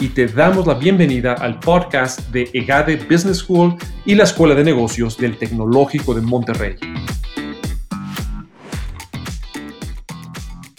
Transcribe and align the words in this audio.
y 0.00 0.10
te 0.10 0.28
damos 0.28 0.66
la 0.66 0.74
bienvenida 0.74 1.32
al 1.32 1.58
podcast 1.58 2.30
de 2.30 2.48
EGADE 2.52 2.96
Business 3.10 3.38
School 3.38 3.74
y 4.04 4.14
la 4.14 4.24
Escuela 4.24 4.54
de 4.54 4.62
Negocios 4.62 5.18
del 5.18 5.36
Tecnológico 5.36 6.14
de 6.14 6.20
Monterrey. 6.20 6.76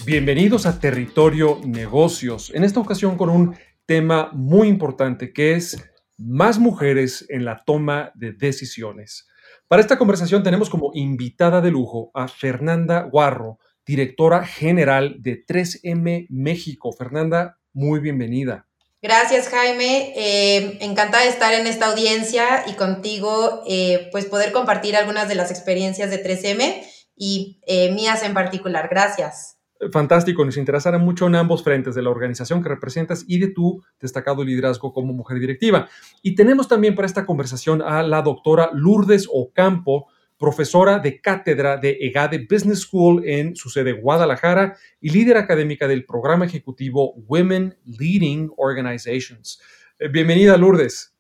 Bienvenidos 0.05 0.65
a 0.65 0.79
Territorio 0.79 1.59
Negocios, 1.65 2.51
en 2.55 2.63
esta 2.63 2.79
ocasión 2.79 3.17
con 3.17 3.29
un 3.29 3.55
tema 3.85 4.29
muy 4.31 4.69
importante 4.69 5.33
que 5.33 5.53
es 5.53 5.77
más 6.17 6.57
mujeres 6.57 7.25
en 7.27 7.43
la 7.43 7.61
toma 7.65 8.11
de 8.15 8.31
decisiones. 8.31 9.27
Para 9.67 9.81
esta 9.81 9.97
conversación 9.97 10.43
tenemos 10.43 10.69
como 10.69 10.91
invitada 10.93 11.59
de 11.59 11.71
lujo 11.71 12.09
a 12.13 12.29
Fernanda 12.29 13.01
Guarro, 13.03 13.59
directora 13.85 14.45
general 14.45 15.17
de 15.19 15.45
3M 15.45 16.27
México. 16.29 16.93
Fernanda, 16.93 17.57
muy 17.73 17.99
bienvenida. 17.99 18.68
Gracias, 19.01 19.47
Jaime. 19.47 20.13
Eh, 20.15 20.77
encantada 20.81 21.23
de 21.23 21.29
estar 21.29 21.53
en 21.53 21.67
esta 21.67 21.87
audiencia 21.87 22.65
y 22.67 22.73
contigo, 22.73 23.63
eh, 23.65 24.09
pues 24.11 24.25
poder 24.25 24.51
compartir 24.51 24.97
algunas 24.97 25.29
de 25.29 25.35
las 25.35 25.51
experiencias 25.51 26.09
de 26.09 26.17
3M 26.17 26.83
y 27.15 27.61
eh, 27.65 27.91
mías 27.93 28.23
en 28.23 28.33
particular. 28.33 28.89
Gracias. 28.89 29.59
Fantástico, 29.93 30.43
nos 30.43 30.57
interesará 30.57 30.97
mucho 30.97 31.27
en 31.27 31.35
ambos 31.35 31.63
frentes 31.63 31.95
de 31.95 32.01
la 32.01 32.09
organización 32.09 32.61
que 32.61 32.67
representas 32.67 33.23
y 33.25 33.39
de 33.39 33.47
tu 33.47 33.81
destacado 34.01 34.43
liderazgo 34.43 34.91
como 34.91 35.13
mujer 35.13 35.39
directiva. 35.39 35.87
Y 36.21 36.35
tenemos 36.35 36.67
también 36.67 36.95
para 36.95 37.05
esta 37.05 37.25
conversación 37.25 37.81
a 37.81 38.03
la 38.03 38.21
doctora 38.21 38.71
Lourdes 38.73 39.29
Ocampo, 39.31 40.07
profesora 40.39 40.99
de 40.99 41.19
cátedra 41.19 41.77
de 41.77 41.97
EGADE 41.99 42.47
Business 42.49 42.79
School 42.79 43.27
en 43.27 43.55
su 43.55 43.69
sede 43.69 43.91
Guadalajara 43.91 44.77
y 45.01 45.09
líder 45.09 45.37
académica 45.37 45.87
del 45.87 46.05
programa 46.05 46.45
ejecutivo 46.45 47.13
Women 47.27 47.77
Leading 47.85 48.49
Organizations. 48.55 49.61
Eh, 49.99 50.07
bienvenida, 50.07 50.57
Lourdes. 50.57 51.13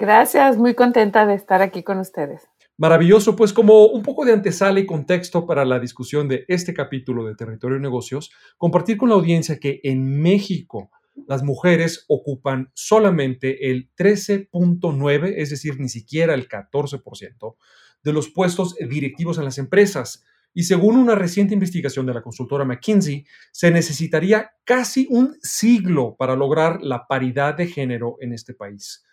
Gracias, 0.00 0.56
muy 0.56 0.74
contenta 0.74 1.26
de 1.26 1.34
estar 1.34 1.60
aquí 1.60 1.82
con 1.82 1.98
ustedes. 1.98 2.42
Maravilloso, 2.78 3.36
pues 3.36 3.52
como 3.52 3.86
un 3.86 4.02
poco 4.02 4.24
de 4.24 4.32
antesala 4.32 4.80
y 4.80 4.86
contexto 4.86 5.46
para 5.46 5.64
la 5.64 5.78
discusión 5.78 6.26
de 6.26 6.44
este 6.48 6.74
capítulo 6.74 7.24
de 7.24 7.36
Territorio 7.36 7.76
y 7.76 7.80
Negocios, 7.80 8.32
compartir 8.56 8.96
con 8.96 9.10
la 9.10 9.14
audiencia 9.16 9.60
que 9.60 9.80
en 9.84 10.20
México 10.20 10.90
las 11.28 11.42
mujeres 11.44 12.04
ocupan 12.08 12.72
solamente 12.74 13.70
el 13.70 13.90
13.9, 13.96 15.34
es 15.36 15.50
decir, 15.50 15.78
ni 15.78 15.88
siquiera 15.88 16.34
el 16.34 16.48
14% 16.48 17.56
de 18.04 18.12
los 18.12 18.28
puestos 18.28 18.76
directivos 18.76 19.38
en 19.38 19.44
las 19.44 19.58
empresas. 19.58 20.24
Y 20.52 20.64
según 20.64 20.96
una 20.96 21.16
reciente 21.16 21.54
investigación 21.54 22.06
de 22.06 22.14
la 22.14 22.22
consultora 22.22 22.64
McKinsey, 22.64 23.26
se 23.50 23.72
necesitaría 23.72 24.52
casi 24.64 25.08
un 25.10 25.36
siglo 25.42 26.14
para 26.16 26.36
lograr 26.36 26.80
la 26.82 27.08
paridad 27.08 27.56
de 27.56 27.66
género 27.66 28.16
en 28.20 28.32
este 28.32 28.54
país. 28.54 29.04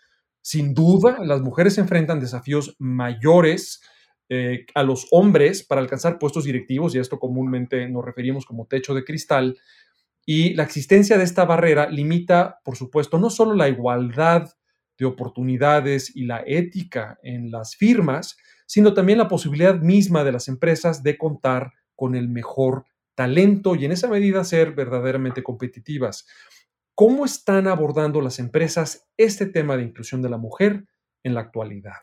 Sin 0.41 0.73
duda, 0.73 1.17
las 1.23 1.41
mujeres 1.41 1.77
enfrentan 1.79 2.19
desafíos 2.19 2.75
mayores 2.77 3.81
eh, 4.29 4.65
a 4.75 4.83
los 4.83 5.07
hombres 5.11 5.63
para 5.63 5.81
alcanzar 5.81 6.19
puestos 6.19 6.43
directivos, 6.43 6.93
y 6.93 6.99
a 6.99 7.01
esto 7.01 7.19
comúnmente 7.19 7.87
nos 7.89 8.05
referimos 8.05 8.45
como 8.45 8.67
techo 8.67 8.93
de 8.93 9.03
cristal, 9.03 9.57
y 10.25 10.53
la 10.53 10.63
existencia 10.63 11.17
de 11.17 11.23
esta 11.23 11.45
barrera 11.45 11.89
limita, 11.89 12.59
por 12.63 12.75
supuesto, 12.75 13.17
no 13.17 13.29
solo 13.29 13.55
la 13.55 13.67
igualdad 13.67 14.49
de 14.97 15.05
oportunidades 15.05 16.15
y 16.15 16.25
la 16.25 16.43
ética 16.45 17.17
en 17.23 17.49
las 17.49 17.75
firmas, 17.75 18.37
sino 18.71 18.93
también 18.93 19.17
la 19.17 19.27
posibilidad 19.27 19.75
misma 19.81 20.23
de 20.23 20.31
las 20.31 20.47
empresas 20.47 21.03
de 21.03 21.17
contar 21.17 21.73
con 21.93 22.15
el 22.15 22.29
mejor 22.29 22.85
talento 23.15 23.75
y 23.75 23.83
en 23.83 23.91
esa 23.91 24.07
medida 24.07 24.45
ser 24.45 24.71
verdaderamente 24.71 25.43
competitivas. 25.43 26.25
¿Cómo 26.95 27.25
están 27.25 27.67
abordando 27.67 28.21
las 28.21 28.39
empresas 28.39 29.09
este 29.17 29.45
tema 29.45 29.75
de 29.75 29.83
inclusión 29.83 30.21
de 30.21 30.29
la 30.29 30.37
mujer 30.37 30.85
en 31.21 31.33
la 31.33 31.41
actualidad? 31.41 31.97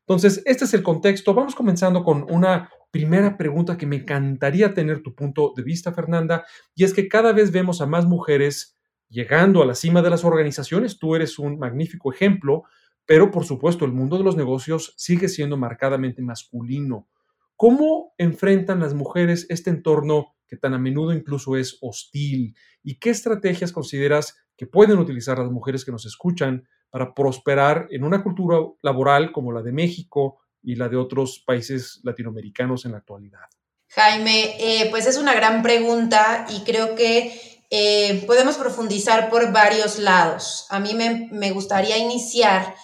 Entonces, 0.00 0.42
este 0.44 0.64
es 0.64 0.74
el 0.74 0.82
contexto. 0.82 1.34
Vamos 1.34 1.54
comenzando 1.54 2.02
con 2.02 2.26
una 2.28 2.68
primera 2.90 3.36
pregunta 3.36 3.78
que 3.78 3.86
me 3.86 3.98
encantaría 3.98 4.74
tener 4.74 5.04
tu 5.04 5.14
punto 5.14 5.52
de 5.54 5.62
vista, 5.62 5.92
Fernanda, 5.92 6.44
y 6.74 6.82
es 6.82 6.94
que 6.94 7.06
cada 7.06 7.32
vez 7.32 7.52
vemos 7.52 7.80
a 7.80 7.86
más 7.86 8.06
mujeres 8.06 8.76
llegando 9.08 9.62
a 9.62 9.66
la 9.66 9.76
cima 9.76 10.02
de 10.02 10.10
las 10.10 10.24
organizaciones. 10.24 10.98
Tú 10.98 11.14
eres 11.14 11.38
un 11.38 11.60
magnífico 11.60 12.12
ejemplo, 12.12 12.64
pero 13.08 13.30
por 13.30 13.46
supuesto, 13.46 13.86
el 13.86 13.92
mundo 13.92 14.18
de 14.18 14.22
los 14.22 14.36
negocios 14.36 14.92
sigue 14.98 15.30
siendo 15.30 15.56
marcadamente 15.56 16.20
masculino. 16.20 17.08
¿Cómo 17.56 18.12
enfrentan 18.18 18.80
las 18.80 18.92
mujeres 18.92 19.46
este 19.48 19.70
entorno 19.70 20.36
que 20.46 20.58
tan 20.58 20.74
a 20.74 20.78
menudo 20.78 21.14
incluso 21.14 21.56
es 21.56 21.78
hostil? 21.80 22.54
¿Y 22.82 22.98
qué 22.98 23.08
estrategias 23.08 23.72
consideras 23.72 24.36
que 24.58 24.66
pueden 24.66 24.98
utilizar 24.98 25.38
las 25.38 25.50
mujeres 25.50 25.86
que 25.86 25.90
nos 25.90 26.04
escuchan 26.04 26.68
para 26.90 27.14
prosperar 27.14 27.86
en 27.92 28.04
una 28.04 28.22
cultura 28.22 28.58
laboral 28.82 29.32
como 29.32 29.52
la 29.52 29.62
de 29.62 29.72
México 29.72 30.40
y 30.62 30.74
la 30.74 30.90
de 30.90 30.98
otros 30.98 31.42
países 31.46 32.00
latinoamericanos 32.04 32.84
en 32.84 32.92
la 32.92 32.98
actualidad? 32.98 33.46
Jaime, 33.88 34.58
eh, 34.60 34.90
pues 34.90 35.06
es 35.06 35.16
una 35.16 35.32
gran 35.32 35.62
pregunta 35.62 36.44
y 36.50 36.62
creo 36.62 36.94
que 36.94 37.32
eh, 37.70 38.22
podemos 38.26 38.58
profundizar 38.58 39.30
por 39.30 39.50
varios 39.50 39.98
lados. 39.98 40.66
A 40.68 40.78
mí 40.78 40.92
me, 40.92 41.30
me 41.32 41.52
gustaría 41.52 41.96
iniciar 41.96 42.74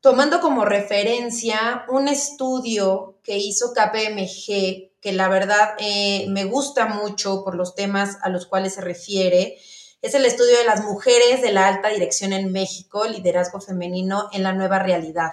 tomando 0.00 0.40
como 0.40 0.64
referencia 0.64 1.84
un 1.88 2.08
estudio 2.08 3.18
que 3.22 3.38
hizo 3.38 3.72
KPMG, 3.72 4.90
que 5.00 5.12
la 5.12 5.28
verdad 5.28 5.74
eh, 5.78 6.26
me 6.28 6.44
gusta 6.44 6.86
mucho 6.86 7.44
por 7.44 7.54
los 7.54 7.74
temas 7.74 8.18
a 8.22 8.28
los 8.28 8.46
cuales 8.46 8.74
se 8.74 8.80
refiere. 8.80 9.58
Es 10.02 10.14
el 10.14 10.24
estudio 10.24 10.56
de 10.58 10.64
las 10.64 10.82
mujeres 10.82 11.42
de 11.42 11.52
la 11.52 11.68
alta 11.68 11.88
dirección 11.88 12.32
en 12.32 12.52
México, 12.52 13.04
liderazgo 13.06 13.60
femenino 13.60 14.28
en 14.32 14.42
la 14.42 14.52
nueva 14.52 14.78
realidad. 14.78 15.32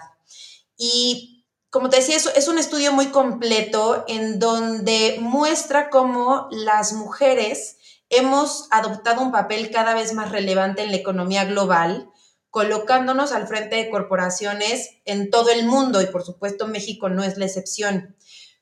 Y 0.77 1.45
como 1.69 1.89
te 1.89 1.97
decía, 1.97 2.17
es 2.17 2.47
un 2.47 2.57
estudio 2.57 2.91
muy 2.91 3.07
completo 3.07 4.03
en 4.07 4.39
donde 4.39 5.17
muestra 5.19 5.89
cómo 5.89 6.47
las 6.51 6.93
mujeres 6.93 7.77
hemos 8.09 8.67
adoptado 8.71 9.21
un 9.21 9.31
papel 9.31 9.69
cada 9.71 9.93
vez 9.93 10.13
más 10.13 10.31
relevante 10.31 10.81
en 10.81 10.91
la 10.91 10.97
economía 10.97 11.45
global, 11.45 12.09
colocándonos 12.49 13.31
al 13.31 13.47
frente 13.47 13.75
de 13.75 13.89
corporaciones 13.89 14.91
en 15.05 15.29
todo 15.29 15.49
el 15.49 15.65
mundo 15.65 16.01
y 16.01 16.07
por 16.07 16.23
supuesto 16.23 16.67
México 16.67 17.09
no 17.09 17.23
es 17.23 17.37
la 17.37 17.45
excepción, 17.45 18.15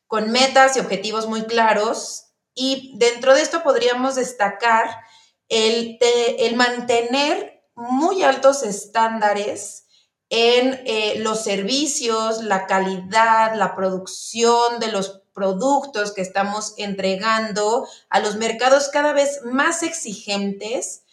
con 0.07 0.31
metas 0.31 0.77
y 0.77 0.79
objetivos 0.79 1.27
muy 1.27 1.43
claros. 1.43 2.27
Y 2.53 2.93
dentro 2.97 3.33
de 3.33 3.41
esto 3.41 3.63
podríamos 3.63 4.15
destacar 4.15 4.89
el, 5.49 5.97
el 6.39 6.55
mantener 6.55 7.63
muy 7.75 8.23
altos 8.23 8.63
estándares 8.63 9.85
en 10.29 10.81
eh, 10.85 11.19
los 11.19 11.43
servicios, 11.43 12.43
la 12.43 12.65
calidad, 12.65 13.55
la 13.55 13.75
producción 13.75 14.79
de 14.79 14.91
los 14.91 15.21
productos 15.33 16.13
que 16.13 16.21
estamos 16.21 16.73
entregando 16.77 17.87
a 18.09 18.19
los 18.19 18.37
mercados 18.37 18.89
cada 18.89 19.13
vez 19.13 19.41
más 19.43 19.83
exigentes 19.83 21.04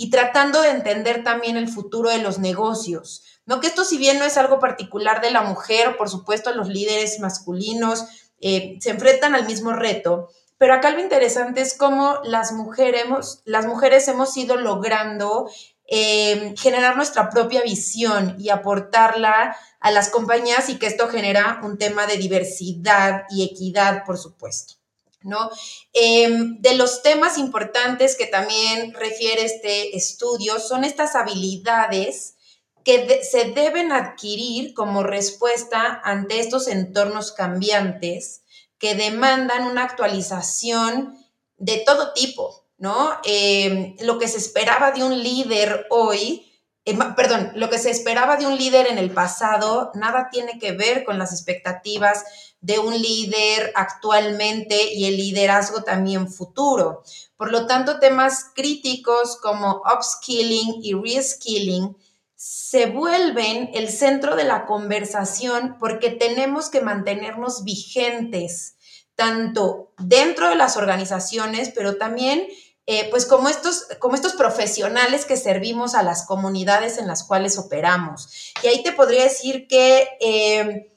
y 0.00 0.08
tratando 0.08 0.62
de 0.62 0.70
entender 0.70 1.22
también 1.22 1.58
el 1.58 1.68
futuro 1.68 2.08
de 2.08 2.22
los 2.22 2.38
negocios. 2.38 3.22
No 3.44 3.60
que 3.60 3.66
esto 3.66 3.84
si 3.84 3.98
bien 3.98 4.18
no 4.18 4.24
es 4.24 4.38
algo 4.38 4.58
particular 4.58 5.20
de 5.20 5.30
la 5.30 5.42
mujer, 5.42 5.98
por 5.98 6.08
supuesto 6.08 6.54
los 6.54 6.68
líderes 6.68 7.20
masculinos 7.20 8.06
eh, 8.40 8.78
se 8.80 8.88
enfrentan 8.88 9.34
al 9.34 9.44
mismo 9.44 9.74
reto, 9.74 10.30
pero 10.56 10.72
acá 10.72 10.90
lo 10.90 11.00
interesante 11.00 11.60
es 11.60 11.76
cómo 11.76 12.18
las 12.24 12.52
mujeres, 12.52 13.42
las 13.44 13.66
mujeres 13.66 14.08
hemos 14.08 14.34
ido 14.38 14.56
logrando 14.56 15.50
eh, 15.86 16.54
generar 16.56 16.96
nuestra 16.96 17.28
propia 17.28 17.60
visión 17.60 18.36
y 18.38 18.48
aportarla 18.48 19.54
a 19.80 19.90
las 19.90 20.08
compañías 20.08 20.70
y 20.70 20.78
que 20.78 20.86
esto 20.86 21.08
genera 21.08 21.60
un 21.62 21.76
tema 21.76 22.06
de 22.06 22.16
diversidad 22.16 23.24
y 23.28 23.44
equidad, 23.44 24.04
por 24.06 24.16
supuesto. 24.16 24.79
¿No? 25.22 25.50
Em, 25.92 26.60
de 26.60 26.74
los 26.74 27.02
temas 27.02 27.38
importantes 27.38 28.16
que 28.16 28.26
también 28.26 28.94
refiere 28.94 29.44
este 29.44 29.96
estudio 29.96 30.58
son 30.58 30.84
estas 30.84 31.14
habilidades 31.14 32.36
que 32.84 33.22
se 33.22 33.52
deben 33.52 33.92
adquirir 33.92 34.72
como 34.74 35.02
respuesta 35.02 36.00
ante 36.02 36.40
estos 36.40 36.68
entornos 36.68 37.32
cambiantes 37.32 38.42
que 38.78 38.94
demandan 38.94 39.66
una 39.66 39.84
actualización 39.84 41.18
de 41.58 41.82
todo 41.84 42.14
tipo, 42.14 42.66
¿no? 42.78 43.18
Em, 43.24 43.96
lo 44.00 44.18
que 44.18 44.28
se 44.28 44.38
esperaba 44.38 44.92
de 44.92 45.04
un 45.04 45.22
líder 45.22 45.86
hoy 45.90 46.46
eh, 46.86 46.98
perdón, 47.14 47.52
lo 47.54 47.68
que 47.68 47.78
se 47.78 47.90
esperaba 47.90 48.36
de 48.36 48.46
un 48.46 48.56
líder 48.56 48.86
en 48.86 48.98
el 48.98 49.10
pasado 49.10 49.90
nada 49.94 50.28
tiene 50.30 50.58
que 50.58 50.72
ver 50.72 51.04
con 51.04 51.18
las 51.18 51.32
expectativas 51.32 52.24
de 52.60 52.78
un 52.78 53.00
líder 53.00 53.72
actualmente 53.74 54.92
y 54.92 55.06
el 55.06 55.16
liderazgo 55.16 55.82
también 55.82 56.30
futuro. 56.30 57.02
Por 57.36 57.52
lo 57.52 57.66
tanto, 57.66 57.98
temas 57.98 58.46
críticos 58.54 59.36
como 59.36 59.82
upskilling 59.92 60.82
y 60.82 60.94
reskilling 60.94 61.96
se 62.36 62.86
vuelven 62.86 63.70
el 63.74 63.90
centro 63.90 64.34
de 64.36 64.44
la 64.44 64.64
conversación 64.64 65.76
porque 65.78 66.10
tenemos 66.10 66.70
que 66.70 66.80
mantenernos 66.80 67.64
vigentes, 67.64 68.76
tanto 69.14 69.92
dentro 69.98 70.48
de 70.48 70.54
las 70.54 70.78
organizaciones, 70.78 71.70
pero 71.74 71.96
también 71.96 72.46
eh, 72.86 73.08
pues 73.10 73.26
como 73.26 73.48
estos, 73.48 73.86
como 73.98 74.14
estos 74.14 74.32
profesionales 74.32 75.24
que 75.24 75.36
servimos 75.36 75.94
a 75.94 76.02
las 76.02 76.26
comunidades 76.26 76.98
en 76.98 77.06
las 77.06 77.24
cuales 77.24 77.58
operamos. 77.58 78.52
Y 78.62 78.68
ahí 78.68 78.82
te 78.82 78.92
podría 78.92 79.24
decir 79.24 79.68
que, 79.68 80.08
eh, 80.20 80.90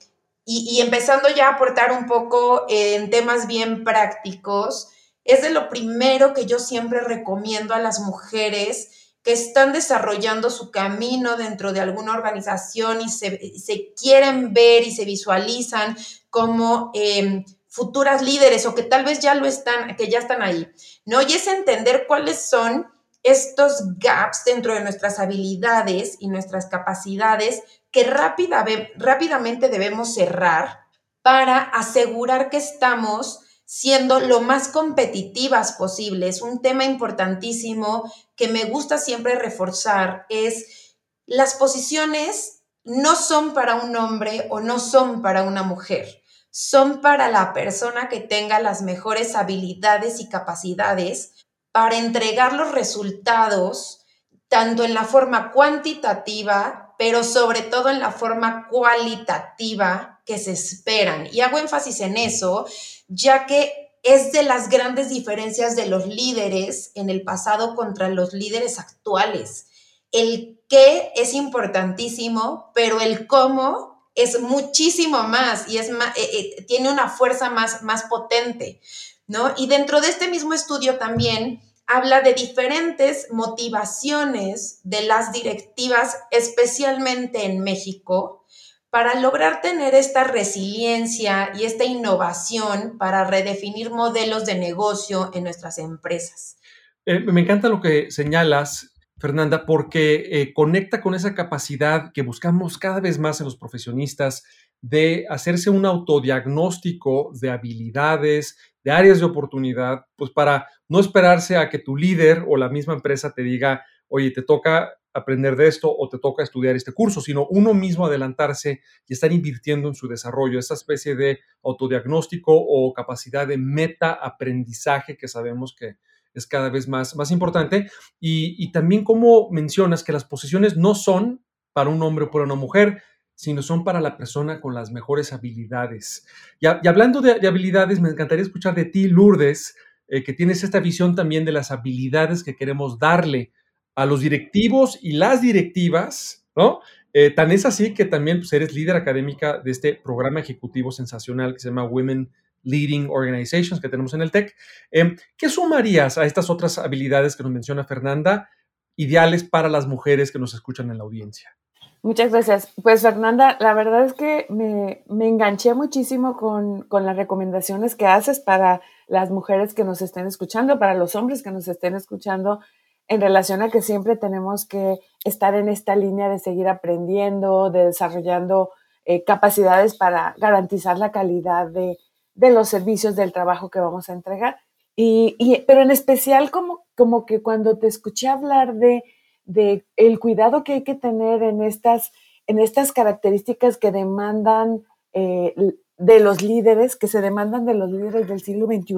y, 0.45 0.81
empezando 0.81 1.29
ya 1.29 1.47
a 1.47 1.53
aportar 1.53 1.91
un 1.93 2.05
poco 2.05 2.65
en 2.67 3.09
temas 3.09 3.47
bien 3.47 3.83
prácticos, 3.83 4.89
es 5.23 5.41
de 5.41 5.51
lo 5.51 5.69
primero 5.69 6.33
que 6.33 6.45
yo 6.45 6.59
siempre 6.59 6.99
recomiendo 6.99 7.73
a 7.73 7.79
las 7.79 7.99
mujeres 8.01 9.13
que 9.23 9.31
están 9.31 9.71
desarrollando 9.71 10.49
su 10.49 10.69
camino 10.69 11.37
dentro 11.37 11.71
de 11.71 11.79
alguna 11.79 12.11
organización 12.11 12.99
y 12.99 13.09
se, 13.09 13.93
quieren 13.95 14.53
ver 14.53 14.83
y 14.83 14.93
se 14.93 15.05
visualizan 15.05 15.95
como 16.29 16.91
eh, 16.93 17.45
futuras 17.69 18.21
líderes 18.21 18.65
o 18.65 18.75
que 18.75 18.83
tal 18.83 19.05
vez 19.05 19.19
ya 19.21 19.33
lo 19.35 19.45
están, 19.45 19.95
que 19.95 20.09
ya 20.09 20.19
están 20.19 20.41
ahí, 20.41 20.69
¿no? 21.05 21.21
Y 21.21 21.33
es 21.33 21.47
entender 21.47 22.05
cuáles 22.05 22.41
son 22.41 22.87
estos 23.23 23.97
gaps 23.97 24.43
dentro 24.45 24.73
de 24.73 24.81
nuestras 24.81 25.19
habilidades 25.19 26.17
y 26.19 26.27
nuestras 26.27 26.65
capacidades 26.65 27.63
que 27.93 28.03
rápida, 28.03 28.65
rápidamente 28.97 29.69
debemos 29.69 30.13
cerrar 30.13 30.81
para 31.21 31.59
asegurar 31.59 32.49
que 32.49 32.57
estamos 32.57 33.39
siendo 33.63 34.19
lo 34.19 34.41
más 34.41 34.67
competitivas 34.67 35.71
posibles. 35.71 36.41
Un 36.41 36.61
tema 36.61 36.83
importantísimo 36.83 38.11
que 38.35 38.49
me 38.49 38.65
gusta 38.65 38.97
siempre 38.97 39.35
reforzar 39.35 40.25
es 40.27 40.97
las 41.25 41.53
posiciones 41.53 42.63
no 42.83 43.15
son 43.15 43.53
para 43.53 43.75
un 43.75 43.95
hombre 43.95 44.47
o 44.49 44.59
no 44.59 44.79
son 44.79 45.21
para 45.21 45.43
una 45.43 45.63
mujer 45.63 46.23
son 46.55 47.01
para 47.01 47.31
la 47.31 47.51
persona 47.51 48.09
que 48.09 48.19
tenga 48.19 48.59
las 48.59 48.83
mejores 48.83 49.33
habilidades 49.33 50.19
y 50.19 50.29
capacidades 50.29 51.47
para 51.71 51.97
entregar 51.97 52.53
los 52.53 52.71
resultados 52.71 54.05
tanto 54.49 54.83
en 54.83 54.93
la 54.93 55.03
forma 55.03 55.51
cuantitativa, 55.51 56.82
pero 56.97 57.23
sobre 57.23 57.61
todo 57.61 57.89
en 57.89 57.99
la 57.99 58.11
forma 58.11 58.67
cualitativa 58.69 60.21
que 60.25 60.37
se 60.37 60.51
esperan. 60.51 61.27
Y 61.31 61.41
hago 61.41 61.59
énfasis 61.59 61.99
en 62.01 62.17
eso, 62.17 62.65
ya 63.07 63.45
que 63.45 63.91
es 64.03 64.31
de 64.31 64.43
las 64.43 64.69
grandes 64.69 65.09
diferencias 65.09 65.75
de 65.75 65.87
los 65.87 66.07
líderes 66.07 66.91
en 66.95 67.09
el 67.09 67.23
pasado 67.23 67.75
contra 67.75 68.09
los 68.09 68.33
líderes 68.33 68.79
actuales. 68.79 69.67
El 70.11 70.61
qué 70.69 71.11
es 71.15 71.33
importantísimo, 71.33 72.71
pero 72.73 72.99
el 72.99 73.27
cómo 73.27 74.09
es 74.15 74.39
muchísimo 74.41 75.23
más 75.23 75.67
y 75.67 75.77
es 75.77 75.89
eh, 75.89 75.95
eh, 76.15 76.65
tiene 76.67 76.91
una 76.91 77.09
fuerza 77.09 77.49
más, 77.49 77.81
más 77.81 78.03
potente, 78.03 78.79
¿no? 79.27 79.53
Y 79.57 79.67
dentro 79.67 80.01
de 80.01 80.09
este 80.09 80.27
mismo 80.27 80.53
estudio 80.53 80.97
también 80.97 81.61
habla 81.87 82.21
de 82.21 82.33
diferentes 82.33 83.27
motivaciones 83.31 84.79
de 84.83 85.03
las 85.03 85.31
directivas, 85.31 86.17
especialmente 86.31 87.45
en 87.45 87.59
México, 87.59 88.45
para 88.89 89.19
lograr 89.19 89.61
tener 89.61 89.95
esta 89.95 90.23
resiliencia 90.23 91.51
y 91.55 91.65
esta 91.65 91.83
innovación 91.83 92.97
para 92.97 93.23
redefinir 93.23 93.89
modelos 93.89 94.45
de 94.45 94.55
negocio 94.55 95.31
en 95.33 95.43
nuestras 95.43 95.79
empresas. 95.79 96.57
Eh, 97.05 97.19
me 97.19 97.41
encanta 97.41 97.69
lo 97.69 97.81
que 97.81 98.11
señalas 98.11 98.93
Fernanda, 99.23 99.65
porque 99.65 100.25
eh, 100.31 100.53
conecta 100.53 100.99
con 100.99 101.15
esa 101.15 101.33
capacidad 101.33 102.11
que 102.11 102.23
buscamos 102.23 102.77
cada 102.77 102.99
vez 102.99 103.17
más 103.17 103.39
en 103.39 103.45
los 103.45 103.55
profesionistas 103.55 104.43
de 104.81 105.25
hacerse 105.29 105.69
un 105.69 105.85
autodiagnóstico 105.85 107.31
de 107.39 107.49
habilidades, 107.49 108.57
de 108.83 108.91
áreas 108.91 109.19
de 109.19 109.25
oportunidad, 109.25 110.07
pues 110.17 110.29
para 110.31 110.67
no 110.93 110.99
esperarse 110.99 111.57
a 111.57 111.71
que 111.71 111.79
tu 111.79 111.97
líder 111.97 112.45
o 112.47 112.55
la 112.55 112.69
misma 112.69 112.93
empresa 112.93 113.33
te 113.33 113.41
diga, 113.41 113.83
oye, 114.09 114.29
te 114.29 114.43
toca 114.43 114.93
aprender 115.11 115.55
de 115.55 115.65
esto 115.65 115.91
o 115.91 116.07
te 116.07 116.19
toca 116.19 116.43
estudiar 116.43 116.75
este 116.75 116.91
curso, 116.91 117.19
sino 117.19 117.47
uno 117.47 117.73
mismo 117.73 118.05
adelantarse 118.05 118.81
y 119.07 119.13
estar 119.13 119.31
invirtiendo 119.31 119.87
en 119.87 119.95
su 119.95 120.07
desarrollo, 120.07 120.59
esa 120.59 120.75
especie 120.75 121.15
de 121.15 121.39
autodiagnóstico 121.63 122.53
o 122.55 122.93
capacidad 122.93 123.47
de 123.47 123.57
meta 123.57 124.11
aprendizaje 124.11 125.17
que 125.17 125.27
sabemos 125.27 125.75
que, 125.75 125.97
es 126.35 126.45
cada 126.45 126.69
vez 126.69 126.87
más, 126.87 127.15
más 127.15 127.31
importante. 127.31 127.89
Y, 128.19 128.71
también 128.71 129.03
como 129.03 129.49
mencionas 129.49 130.03
que 130.03 130.13
las 130.13 130.25
posiciones 130.25 130.77
no 130.77 130.93
son 130.93 131.43
para 131.73 131.89
un 131.89 132.03
hombre 132.03 132.25
o 132.25 132.29
para 132.31 132.45
una 132.45 132.55
mujer, 132.55 133.01
sino 133.33 133.63
son 133.63 133.83
para 133.83 133.99
la 133.99 134.15
persona 134.15 134.61
con 134.61 134.75
las 134.75 134.91
mejores 134.91 135.33
habilidades. 135.33 136.27
Y, 136.59 136.67
hablando 136.67 137.19
de, 137.19 137.47
habilidades, 137.47 137.99
me 137.99 138.09
encantaría 138.09 138.43
escuchar 138.43 138.75
de 138.75 138.85
ti, 138.85 139.07
Lourdes, 139.07 139.75
eh, 140.07 140.23
que 140.23 140.33
tienes 140.33 140.63
esta 140.63 140.79
visión 140.79 141.15
también 141.15 141.45
de 141.45 141.51
las 141.51 141.71
habilidades 141.71 142.43
que 142.43 142.55
queremos 142.55 142.99
darle 142.99 143.51
a 143.95 144.05
los 144.05 144.21
directivos 144.21 144.99
y 145.01 145.13
las 145.13 145.41
directivas, 145.41 146.45
¿no? 146.55 146.79
Eh, 147.13 147.29
tan 147.29 147.51
es 147.51 147.65
así 147.65 147.93
que 147.93 148.05
también 148.05 148.39
pues, 148.39 148.51
eres 148.53 148.73
líder 148.73 148.95
académica 148.95 149.59
de 149.59 149.71
este 149.71 149.93
programa 149.93 150.39
ejecutivo 150.39 150.91
sensacional 150.91 151.53
que 151.53 151.59
se 151.59 151.69
llama 151.69 151.83
Women 151.83 152.31
Leading 152.63 153.07
Organizations 153.09 153.79
que 153.79 153.89
tenemos 153.89 154.13
en 154.13 154.21
el 154.21 154.31
TEC. 154.31 154.55
Em, 154.89 155.15
¿Qué 155.37 155.49
sumarías 155.49 156.17
a 156.17 156.25
estas 156.25 156.49
otras 156.49 156.79
habilidades 156.79 157.35
que 157.35 157.43
nos 157.43 157.51
menciona 157.51 157.83
Fernanda, 157.83 158.49
ideales 158.95 159.43
para 159.43 159.69
las 159.69 159.87
mujeres 159.87 160.31
que 160.31 160.39
nos 160.39 160.53
escuchan 160.53 160.89
en 160.89 160.97
la 160.97 161.03
audiencia? 161.03 161.55
Muchas 162.03 162.31
gracias. 162.31 162.67
Pues 162.83 163.01
Fernanda, 163.01 163.55
la 163.61 163.73
verdad 163.73 164.03
es 164.03 164.13
que 164.13 164.45
me, 164.49 165.03
enganché 165.25 165.73
muchísimo 165.73 166.35
con, 166.35 166.81
con, 166.83 167.05
las 167.05 167.15
recomendaciones 167.15 167.95
que 167.95 168.05
haces 168.05 168.41
para 168.41 168.81
las 169.07 169.31
mujeres 169.31 169.73
que 169.73 169.85
nos 169.85 170.01
estén 170.01 170.27
escuchando, 170.27 170.77
para 170.79 170.95
los 170.95 171.15
hombres 171.15 171.41
que 171.41 171.51
nos 171.51 171.69
estén 171.69 171.95
escuchando, 171.95 172.59
en 173.07 173.21
relación 173.21 173.61
a 173.61 173.69
que 173.69 173.81
siempre 173.81 174.17
tenemos 174.17 174.65
que 174.65 174.99
estar 175.23 175.55
en 175.55 175.69
esta 175.69 175.95
línea 175.95 176.27
de 176.27 176.39
seguir 176.39 176.67
aprendiendo, 176.67 177.69
de 177.69 177.85
desarrollando 177.85 178.71
eh, 179.05 179.23
capacidades 179.23 179.95
para 179.95 180.35
garantizar 180.37 180.97
la 180.97 181.13
calidad 181.13 181.67
de, 181.67 181.97
de 182.35 182.49
los 182.51 182.67
servicios 182.67 183.15
del 183.15 183.31
trabajo 183.31 183.69
que 183.69 183.79
vamos 183.79 184.09
a 184.09 184.13
entregar. 184.13 184.57
Y, 184.95 185.63
pero 185.67 185.81
en 185.81 185.89
especial 185.89 186.51
como, 186.51 186.85
como 186.95 187.25
que 187.25 187.41
cuando 187.41 187.77
te 187.77 187.87
escuché 187.87 188.27
hablar 188.27 188.75
de, 188.75 189.03
de, 189.45 189.85
el 189.95 190.19
cuidado 190.19 190.63
que 190.63 190.73
hay 190.73 190.83
que 190.83 190.95
tener 190.95 191.43
en 191.43 191.61
estas, 191.61 192.11
en 192.47 192.59
estas 192.59 192.91
características 192.91 193.77
que 193.77 193.91
demandan 193.91 194.83
eh, 195.13 195.53
de 195.97 196.19
los 196.19 196.41
líderes, 196.41 196.95
que 196.95 197.07
se 197.07 197.21
demandan 197.21 197.65
de 197.65 197.73
los 197.73 197.91
líderes 197.91 198.27
del 198.27 198.41
siglo 198.41 198.65
XXI, 198.67 198.95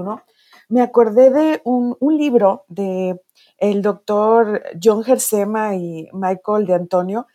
me 0.70 0.82
acordé 0.82 1.30
de 1.30 1.62
un, 1.64 1.96
libro 2.18 2.66
de 2.68 3.22
el 3.58 3.82
doctor 3.82 4.64
John 4.82 5.04
Gersema 5.04 5.76
y 5.76 6.08
Michael 6.14 6.66
de 6.66 6.74
Antonio, 6.74 7.28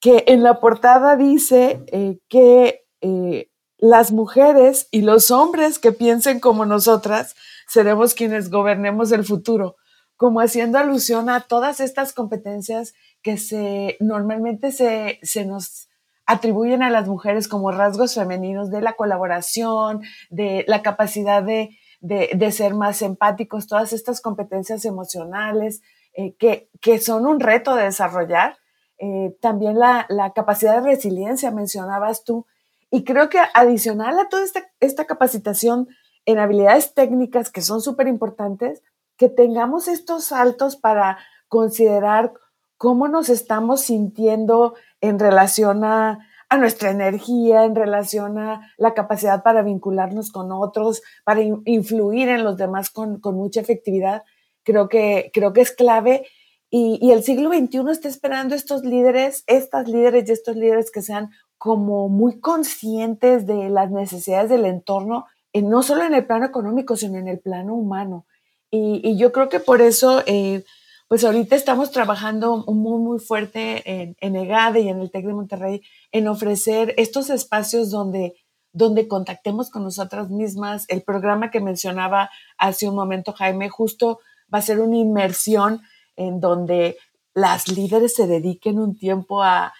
que 0.00 0.24
en 0.28 0.42
la 0.42 0.60
portada 0.60 1.16
dice 1.16 1.84
eh, 1.88 2.18
que 2.28 2.86
eh, 3.02 3.50
las 3.76 4.12
mujeres 4.12 4.88
y 4.90 5.02
los 5.02 5.30
hombres 5.30 5.78
que 5.78 5.92
piensen 5.92 6.40
como 6.40 6.64
nosotras 6.64 7.34
seremos 7.66 8.14
quienes 8.14 8.50
gobernemos 8.50 9.12
el 9.12 9.24
futuro, 9.24 9.76
como 10.20 10.42
haciendo 10.42 10.76
alusión 10.76 11.30
a 11.30 11.40
todas 11.40 11.80
estas 11.80 12.12
competencias 12.12 12.92
que 13.22 13.38
se 13.38 13.96
normalmente 14.00 14.70
se, 14.70 15.18
se 15.22 15.46
nos 15.46 15.88
atribuyen 16.26 16.82
a 16.82 16.90
las 16.90 17.08
mujeres 17.08 17.48
como 17.48 17.70
rasgos 17.70 18.16
femeninos 18.16 18.70
de 18.70 18.82
la 18.82 18.96
colaboración, 18.96 20.02
de 20.28 20.66
la 20.68 20.82
capacidad 20.82 21.42
de, 21.42 21.70
de, 22.02 22.52
ser 22.52 22.74
más 22.74 23.00
empáticos, 23.00 23.66
todas 23.66 23.94
estas 23.94 24.20
competencias 24.20 24.84
emocionales 24.84 25.80
eh, 26.12 26.34
que, 26.34 26.68
que, 26.82 26.98
son 26.98 27.24
un 27.24 27.40
reto 27.40 27.74
de 27.74 27.84
desarrollar. 27.84 28.58
Eh, 28.98 29.34
también 29.40 29.78
la, 29.78 30.04
la, 30.10 30.34
capacidad 30.34 30.82
de 30.82 30.90
resiliencia, 30.90 31.50
mencionabas 31.50 32.24
tú, 32.24 32.44
y 32.90 33.04
creo 33.04 33.30
que 33.30 33.38
adicional 33.54 34.18
a 34.18 34.28
toda 34.28 34.44
esta, 34.44 34.70
esta 34.80 35.06
capacitación 35.06 35.88
en 36.26 36.38
habilidades 36.38 36.92
técnicas 36.92 37.50
que 37.50 37.62
son 37.62 37.80
súper 37.80 38.06
importantes, 38.06 38.82
que 39.20 39.28
tengamos 39.28 39.86
estos 39.86 40.24
saltos 40.24 40.76
para 40.76 41.18
considerar 41.46 42.32
cómo 42.78 43.06
nos 43.06 43.28
estamos 43.28 43.82
sintiendo 43.82 44.74
en 45.02 45.18
relación 45.18 45.84
a, 45.84 46.26
a, 46.48 46.56
nuestra 46.56 46.90
energía, 46.90 47.66
en 47.66 47.74
relación 47.74 48.38
a 48.38 48.72
la 48.78 48.94
capacidad 48.94 49.42
para 49.42 49.60
vincularnos 49.60 50.32
con 50.32 50.50
otros, 50.52 51.02
para 51.22 51.42
influir 51.42 52.30
en 52.30 52.44
los 52.44 52.56
demás 52.56 52.88
con, 52.88 53.20
con, 53.20 53.34
mucha 53.34 53.60
efectividad. 53.60 54.22
Creo 54.62 54.88
que, 54.88 55.30
creo 55.34 55.52
que 55.52 55.60
es 55.60 55.72
clave 55.72 56.26
Y, 56.70 57.10
el 57.12 57.22
siglo 57.22 57.50
XXI 57.50 57.90
está 57.90 58.08
esperando 58.08 58.54
estos 58.54 58.84
líderes, 58.84 59.44
estas 59.48 59.86
líderes 59.86 60.26
y 60.26 60.32
estos 60.32 60.56
líderes 60.56 60.90
que 60.90 61.02
sean 61.02 61.28
como 61.58 62.08
muy 62.08 62.40
conscientes 62.40 63.44
de 63.44 63.68
las 63.68 63.90
necesidades 63.90 64.48
del 64.48 64.64
entorno, 64.64 65.26
no 65.52 65.82
solo 65.82 66.04
en 66.04 66.14
el 66.14 66.26
plano 66.26 66.46
económico, 66.46 66.96
sino 66.96 67.18
en 67.18 67.28
el 67.28 67.38
plano 67.38 67.74
humano. 67.74 68.24
Y, 68.70 69.16
yo 69.16 69.32
creo 69.32 69.48
que 69.48 69.60
por 69.60 69.80
eso, 69.80 70.22
eh, 70.26 70.64
pues 71.08 71.24
ahorita 71.24 71.56
estamos 71.56 71.90
trabajando 71.90 72.64
muy, 72.66 73.00
muy 73.00 73.18
fuerte 73.18 73.82
en, 73.84 74.16
en 74.20 74.36
EGADE 74.36 74.80
y 74.80 74.88
en 74.88 75.00
el 75.00 75.10
TEC 75.10 75.26
de 75.26 75.32
Monterrey 75.32 75.82
en 76.12 76.28
ofrecer 76.28 76.94
estos 76.96 77.30
espacios 77.30 77.90
donde, 77.90 78.36
donde 78.72 79.08
contactemos 79.08 79.70
con 79.70 79.82
nosotras 79.82 80.30
mismas. 80.30 80.84
El 80.88 81.02
programa 81.02 81.50
que 81.50 81.60
mencionaba 81.60 82.30
hace 82.58 82.88
un 82.88 82.94
momento 82.94 83.32
Jaime 83.32 83.68
justo 83.68 84.20
va 84.52 84.58
a 84.58 84.62
ser 84.62 84.80
una 84.80 84.96
inmersión 84.96 85.82
en 86.16 86.40
donde 86.40 86.96
las 87.34 87.68
líderes 87.68 88.14
se 88.14 88.26
dediquen 88.26 88.78
un 88.78 88.96
tiempo 88.96 89.42
a, 89.42 89.72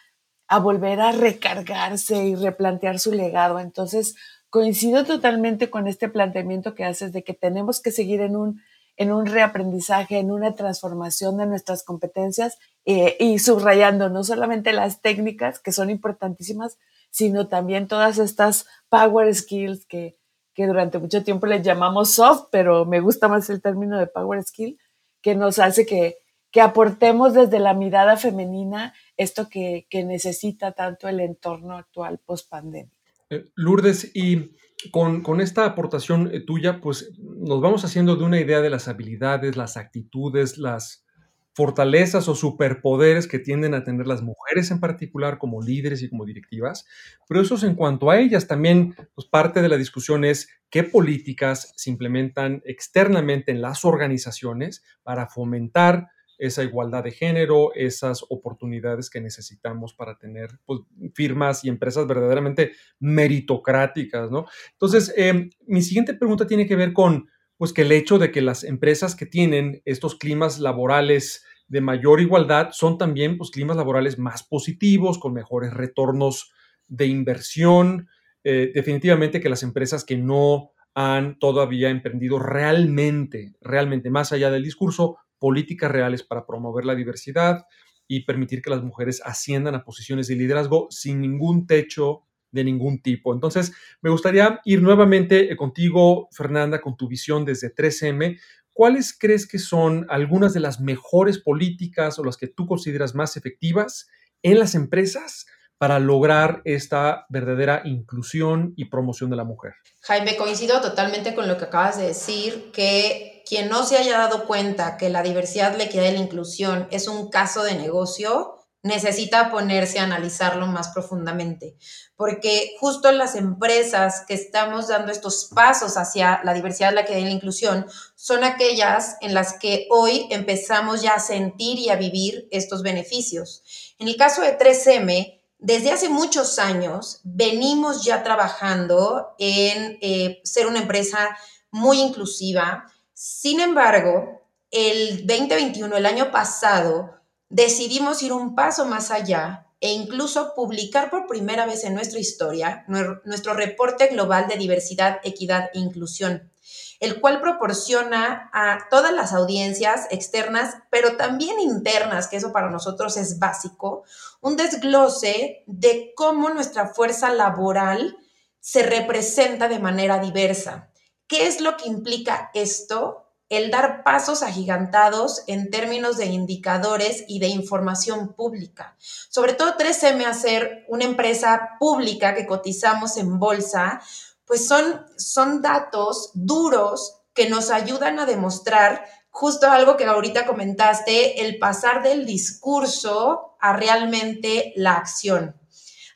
volver 0.63 1.01
a 1.01 1.13
recargarse 1.13 2.25
y 2.25 2.35
replantear 2.35 2.99
su 2.99 3.13
legado. 3.13 3.61
Entonces, 3.61 4.17
coincido 4.49 5.05
totalmente 5.05 5.71
con 5.71 5.87
este 5.87 6.09
planteamiento 6.09 6.75
que 6.75 6.85
haces 6.85 7.13
de 7.13 7.23
que 7.23 7.35
tenemos 7.35 7.81
que 7.81 7.93
seguir 7.93 8.21
en 8.21 8.35
un, 8.35 8.61
en 9.01 9.13
un 9.13 9.25
reaprendizaje, 9.25 10.19
en 10.19 10.31
una 10.31 10.55
transformación 10.55 11.39
de 11.39 11.47
nuestras 11.47 11.83
competencias 11.83 12.59
eh, 12.85 13.17
y 13.19 13.39
subrayando 13.39 14.11
no 14.11 14.25
solamente 14.25 14.75
las 14.75 15.01
técnicas, 15.01 15.59
que 15.59 15.73
son 15.73 15.89
importantísimas, 15.89 16.79
sino 17.11 17.49
también 17.49 17.89
todas 17.89 18.19
estas 18.19 18.67
power 18.91 19.35
skills 19.35 19.87
que, 19.87 20.19
que 20.53 20.67
durante 20.67 20.99
mucho 20.99 21.25
tiempo 21.25 21.47
les 21.47 21.63
llamamos 21.63 22.11
soft, 22.11 22.49
pero 22.53 22.85
me 22.85 23.01
gusta 23.01 23.27
más 23.27 23.49
el 23.49 23.63
término 23.63 23.99
de 23.99 24.07
power 24.07 24.43
skill, 24.43 24.79
que 25.23 25.35
nos 25.35 25.59
hace 25.59 25.87
que, 25.87 26.19
que 26.51 26.61
aportemos 26.61 27.33
desde 27.33 27.59
la 27.59 27.73
mirada 27.73 28.19
femenina 28.19 28.93
esto 29.17 29.49
que, 29.49 29.87
necesita 29.91 30.73
tanto 30.73 31.09
el 31.09 31.21
entorno 31.21 31.75
actual 31.75 32.19
post 32.19 32.51
pandemia. 32.51 32.93
Eh, 33.31 33.47
Lourdes, 33.55 34.15
y 34.15 34.51
con, 34.91 35.41
esta 35.41 35.65
aportación 35.65 36.31
eh, 36.33 36.41
tuya, 36.41 36.81
pues 36.81 37.13
nos 37.19 37.61
vamos 37.61 37.85
haciendo 37.85 38.17
de 38.17 38.25
una 38.25 38.41
idea 38.41 38.61
de 38.61 38.71
las 38.71 38.89
habilidades, 38.89 39.57
las 39.57 39.77
actitudes, 39.77 40.59
las 40.59 41.05
fortalezas 41.53 42.29
o 42.29 42.35
superpoderes 42.35 43.27
que 43.27 43.39
tienden 43.39 43.75
a 43.75 43.85
tener 43.85 44.07
las 44.07 44.23
mujeres 44.23 44.71
en 44.71 44.81
particular 44.81 45.39
como 45.39 45.61
líderes 45.61 46.03
y 46.03 46.09
como 46.09 46.25
directivas, 46.25 46.87
pero 47.29 47.41
eso 47.41 47.57
es 47.57 47.65
en 47.65 47.75
cuanto 47.75 48.11
a 48.11 48.19
ellas. 48.19 48.47
También 48.47 48.95
pues, 49.15 49.27
parte 49.27 49.61
de 49.61 49.69
la 49.69 49.77
discusión 49.77 50.25
es 50.25 50.49
qué 50.71 50.85
políticas 50.85 51.73
se 51.77 51.91
implementan 51.91 52.63
externamente 52.65 53.51
en 53.51 53.61
las 53.61 53.85
organizaciones 53.85 54.85
para 55.03 55.27
fomentar 55.27 56.09
esa 56.41 56.65
igualdad 56.65 57.05
de 57.05 57.13
género, 57.13 57.73
esas 57.75 58.25
oportunidades 58.29 59.11
que 59.11 59.21
necesitamos 59.21 59.95
para 59.95 60.19
tener 60.19 60.59
pues, 60.65 60.81
firmas 61.15 61.65
y 61.65 61.69
empresas 61.69 62.07
verdaderamente 62.07 62.73
meritocráticas, 62.99 64.31
¿no? 64.31 64.47
Entonces, 64.73 65.13
em, 65.17 65.51
mi 65.67 65.83
siguiente 65.83 66.15
pregunta 66.15 66.47
tiene 66.47 66.67
que 66.67 66.77
ver 66.77 66.93
con, 66.93 67.29
pues, 67.57 67.73
que 67.73 67.83
el 67.83 67.93
hecho 67.93 68.19
de 68.19 68.33
que 68.33 68.41
las 68.41 68.65
empresas 68.65 69.15
que 69.15 69.27
tienen 69.27 69.83
estos 69.85 70.17
climas 70.17 70.59
laborales 70.59 71.45
de 71.69 71.83
mayor 71.83 72.21
igualdad 72.21 72.71
son 72.73 72.97
también, 72.97 73.37
pues, 73.37 73.51
climas 73.51 73.77
laborales 73.77 74.19
más 74.19 74.43
positivos, 74.43 75.19
con 75.19 75.35
mejores 75.35 75.75
retornos 75.75 76.51
de 76.89 77.07
inversión. 77.07 78.09
Eh, 78.45 78.73
definitivamente 78.75 79.41
que 79.41 79.51
las 79.51 79.63
empresas 79.63 80.05
que 80.05 80.17
no 80.17 80.73
han 80.95 81.39
todavía 81.39 81.91
emprendido 81.91 82.39
realmente, 82.39 83.53
realmente 83.61 84.11
más 84.11 84.33
allá 84.33 84.51
del 84.51 84.65
discurso, 84.65 85.19
políticas 85.41 85.91
reales 85.91 86.23
para 86.23 86.47
promover 86.47 86.85
la 86.85 86.95
diversidad 86.95 87.67
y 88.07 88.25
permitir 88.25 88.63
que 88.63 88.71
las 88.71 88.83
mujeres 88.83 89.21
asciendan 89.25 89.75
a 89.75 89.83
posiciones 89.83 90.29
de 90.29 90.37
liderazgo 90.37 90.87
sin 90.91 91.21
ningún 91.21 91.67
techo 91.67 92.27
de 92.53 92.65
ningún 92.65 93.01
tipo. 93.03 93.33
Entonces, 93.33 93.73
me 94.03 94.11
gustaría 94.11 94.61
ir 94.65 94.83
nuevamente 94.83 95.53
eh, 95.53 95.57
contigo, 95.57 96.29
Fernanda, 96.33 96.81
con 96.81 96.97
tu 96.97 97.09
visión 97.09 97.45
desde 97.45 97.75
3M. 97.75 98.39
¿Cuáles 98.73 99.17
crees 99.17 99.47
que 99.47 99.59
son 99.59 100.07
algunas 100.11 100.53
de 100.53 100.61
las 100.61 100.81
mejores 100.81 101.39
políticas 101.39 102.19
o 102.19 102.25
las 102.25 102.37
que 102.37 102.49
tú 102.49 102.67
consideras 102.67 103.15
más 103.15 103.37
efectivas 103.37 104.09
en 104.43 104.59
las 104.59 104.75
empresas 104.75 105.47
para 105.79 105.99
lograr 105.99 106.61
esta 106.65 107.27
verdadera 107.31 107.83
inclusión 107.85 108.75
y 108.77 108.87
promoción 108.87 109.31
de 109.31 109.37
la 109.37 109.45
mujer? 109.45 109.75
Jaime, 110.03 110.37
coincido 110.37 110.81
totalmente 110.81 111.35
con 111.35 111.49
lo 111.49 111.57
que 111.57 111.65
acabas 111.65 111.99
de 111.99 112.09
decir, 112.09 112.71
que 112.73 113.30
quien 113.51 113.69
no 113.69 113.85
se 113.85 113.99
haya 113.99 114.17
dado 114.17 114.47
cuenta 114.47 114.97
que 114.97 115.09
la 115.09 115.25
diversidad, 115.25 115.77
la 115.77 115.83
equidad 115.83 116.05
y 116.05 116.13
la 116.13 116.21
inclusión 116.21 116.87
es 116.93 117.09
un 117.09 117.31
caso 117.31 117.65
de 117.65 117.75
negocio, 117.75 118.61
necesita 118.85 119.51
ponerse 119.51 119.99
a 119.99 120.05
analizarlo 120.05 120.69
más 120.69 120.91
profundamente, 120.91 121.77
porque 122.15 122.77
justo 122.79 123.11
las 123.11 123.35
empresas 123.35 124.23
que 124.29 124.35
estamos 124.35 124.87
dando 124.87 125.11
estos 125.11 125.51
pasos 125.53 125.97
hacia 125.97 126.41
la 126.45 126.55
diversidad, 126.55 126.95
la 126.95 127.01
equidad 127.01 127.19
y 127.19 127.25
la 127.25 127.31
inclusión 127.31 127.87
son 128.15 128.45
aquellas 128.45 129.17
en 129.21 129.35
las 129.35 129.55
que 129.55 129.89
hoy 129.91 130.29
empezamos 130.31 131.03
ya 131.03 131.15
a 131.15 131.19
sentir 131.19 131.77
y 131.81 131.91
a 131.91 131.97
vivir 131.97 132.47
estos 132.53 132.85
beneficios. 132.85 133.65
En 133.99 134.07
el 134.07 134.15
caso 134.17 134.43
de 134.43 134.57
3M, 134.57 135.41
desde 135.59 135.91
hace 135.91 136.09
muchos 136.09 136.61
años 136.61 137.19
venimos 137.25 138.05
ya 138.05 138.23
trabajando 138.23 139.35
en 139.39 139.99
eh, 140.03 140.41
ser 140.45 140.69
una 140.69 140.79
empresa 140.79 141.37
muy 141.73 142.01
inclusiva, 142.01 142.87
sin 143.23 143.61
embargo, 143.61 144.41
el 144.71 145.27
2021, 145.27 145.95
el 145.95 146.07
año 146.07 146.31
pasado, 146.31 147.21
decidimos 147.51 148.23
ir 148.23 148.33
un 148.33 148.55
paso 148.55 148.87
más 148.87 149.11
allá 149.11 149.67
e 149.79 149.93
incluso 149.93 150.55
publicar 150.55 151.11
por 151.11 151.27
primera 151.27 151.67
vez 151.67 151.85
en 151.85 151.93
nuestra 151.93 152.19
historia 152.19 152.87
nuestro 152.89 153.53
reporte 153.53 154.07
global 154.07 154.49
de 154.49 154.57
diversidad, 154.57 155.21
equidad 155.23 155.69
e 155.75 155.81
inclusión, 155.81 156.51
el 156.99 157.21
cual 157.21 157.43
proporciona 157.43 158.49
a 158.55 158.87
todas 158.89 159.13
las 159.13 159.35
audiencias 159.35 160.07
externas, 160.11 160.77
pero 160.91 161.19
también 161.19 161.61
internas, 161.61 162.27
que 162.27 162.39
eso 162.39 162.55
para 162.55 162.71
nosotros 162.71 163.19
es 163.19 163.39
básico, 163.39 164.05
un 164.41 164.57
desglose 164.57 165.63
de 165.67 166.15
cómo 166.17 166.49
nuestra 166.49 166.87
fuerza 166.87 167.29
laboral 167.29 168.17
se 168.61 168.83
representa 168.83 169.69
de 169.69 169.79
manera 169.79 170.19
diversa. 170.21 170.90
¿Qué 171.31 171.47
es 171.47 171.61
lo 171.61 171.77
que 171.77 171.87
implica 171.87 172.51
esto? 172.55 173.25
El 173.49 173.71
dar 173.71 174.03
pasos 174.03 174.43
agigantados 174.43 175.45
en 175.47 175.71
términos 175.71 176.17
de 176.17 176.27
indicadores 176.27 177.25
y 177.29 177.39
de 177.39 177.47
información 177.47 178.35
pública. 178.35 178.97
Sobre 178.99 179.53
todo 179.53 179.77
3M 179.77 180.27
a 180.27 180.35
ser 180.35 180.85
una 180.89 181.05
empresa 181.05 181.77
pública 181.79 182.35
que 182.35 182.49
cotizamos 182.49 183.17
en 183.17 183.39
bolsa, 183.39 184.03
pues 184.45 184.67
son, 184.67 185.07
son 185.17 185.63
datos 185.63 186.33
duros 186.35 187.21
que 187.33 187.49
nos 187.49 187.71
ayudan 187.71 188.19
a 188.19 188.27
demostrar 188.27 189.05
justo 189.31 189.71
algo 189.71 189.97
que 189.97 190.07
ahorita 190.07 190.47
comentaste, 190.47 191.43
el 191.43 191.61
pasar 191.61 192.03
del 192.03 192.27
discurso 192.27 193.57
a 193.61 193.73
realmente 193.77 194.73
la 194.75 194.95
acción. 194.95 195.55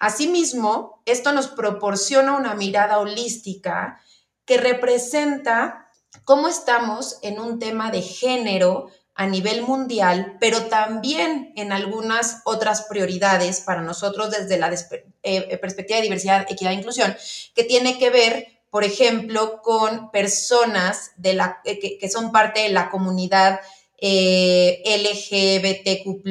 Asimismo, 0.01 1.03
esto 1.07 1.31
nos 1.31 1.47
proporciona 1.47 2.37
una 2.37 2.55
mirada 2.55 2.99
holística 2.99 4.01
que 4.45 4.59
representa 4.59 5.89
cómo 6.25 6.49
estamos 6.49 7.19
en 7.23 7.41
un 7.41 7.59
tema 7.59 7.91
de 7.91 8.03
género 8.03 8.91
a 9.15 9.27
nivel 9.27 9.63
mundial, 9.63 10.37
pero 10.41 10.65
también 10.65 11.53
en 11.57 11.73
algunas 11.73 12.43
otras 12.45 12.83
prioridades 12.83 13.61
para 13.61 13.81
nosotros 13.81 14.31
desde 14.31 14.59
la 14.59 14.73
eh, 14.73 15.07
eh, 15.23 15.57
perspectiva 15.59 15.99
de 15.99 16.03
diversidad, 16.03 16.47
equidad 16.51 16.73
e 16.73 16.77
inclusión, 16.77 17.17
que 17.55 17.63
tiene 17.63 17.97
que 17.99 18.11
ver, 18.11 18.49
por 18.71 18.83
ejemplo, 18.83 19.63
con 19.63 20.11
personas 20.11 21.13
eh, 21.23 21.99
que, 22.01 22.11
son 22.11 22.33
parte 22.33 22.63
de 22.63 22.71
la 22.71 22.91
comunidad 22.91 23.61
LGBTQ 24.01 26.27